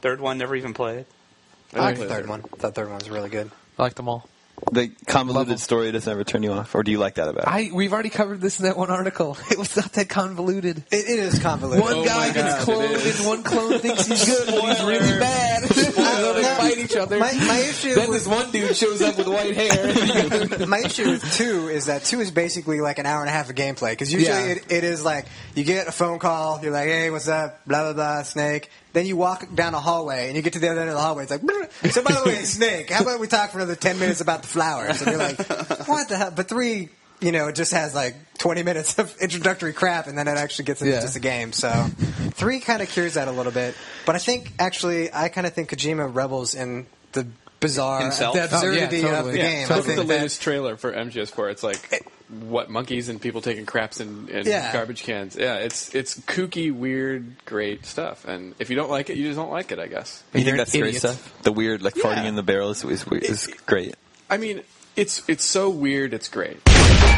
[0.02, 1.06] Third one never even played.
[1.74, 2.44] I like the third one.
[2.60, 3.50] That third one was really good.
[3.78, 4.28] I like them all.
[4.74, 7.48] The convoluted story doesn't ever turn you off, or do you like that about it?
[7.48, 9.38] I we've already covered this in that one article.
[9.52, 10.80] It was not that convoluted.
[10.92, 11.82] It, it is convoluted.
[11.84, 15.64] One guy gets cloned, and one clone thinks he's good, but he's really bad.
[16.34, 17.20] they fight each other.
[17.20, 20.68] My, my issue then with this one dude shows up with white hair.
[20.68, 23.50] my issue with two is that two is basically like an hour and a half
[23.50, 24.46] of gameplay because usually Yeah.
[24.54, 27.84] it, it is like you get a phone call, you're like, hey, what's up, blah
[27.84, 28.70] blah blah, Snake.
[28.92, 31.02] Then you walk down a hallway and you get to the other end of the
[31.02, 31.24] hallway.
[31.24, 34.00] It's like, "Brr." so by the way, Snake, how about we talk for another ten
[34.00, 35.02] minutes about the flowers?
[35.02, 35.38] And you're like,
[35.88, 36.32] what the hell?
[36.36, 36.90] But three.
[37.22, 40.66] You know, it just has like 20 minutes of introductory crap, and then it actually
[40.66, 41.02] gets into Yeah.
[41.02, 41.52] just a game.
[41.52, 41.70] So,
[42.32, 43.76] three kind of cures that a little bit.
[44.06, 47.28] But I think, actually, I kind of think Kojima rebels in the
[47.60, 48.36] bizarre, Himself?
[48.36, 49.38] the Oh, absurdity yeah, of the totally.
[49.38, 49.68] game.
[49.68, 51.52] Look at think the that- latest trailer for MGS4.
[51.52, 52.06] It's like
[52.48, 54.72] what monkeys and people taking craps in, in Yeah.
[54.72, 55.36] garbage cans.
[55.36, 58.24] Yeah, it's it's kooky, weird, great stuff.
[58.26, 59.80] And if you don't like it, you just don't like it.
[59.80, 60.24] I guess.
[60.32, 61.34] you think You're an that's great stuff?
[61.42, 63.96] The weird, like farting in the barrel is is, is great.
[64.30, 64.62] I mean,
[64.96, 66.14] it's it's so weird.
[66.14, 66.60] It's great.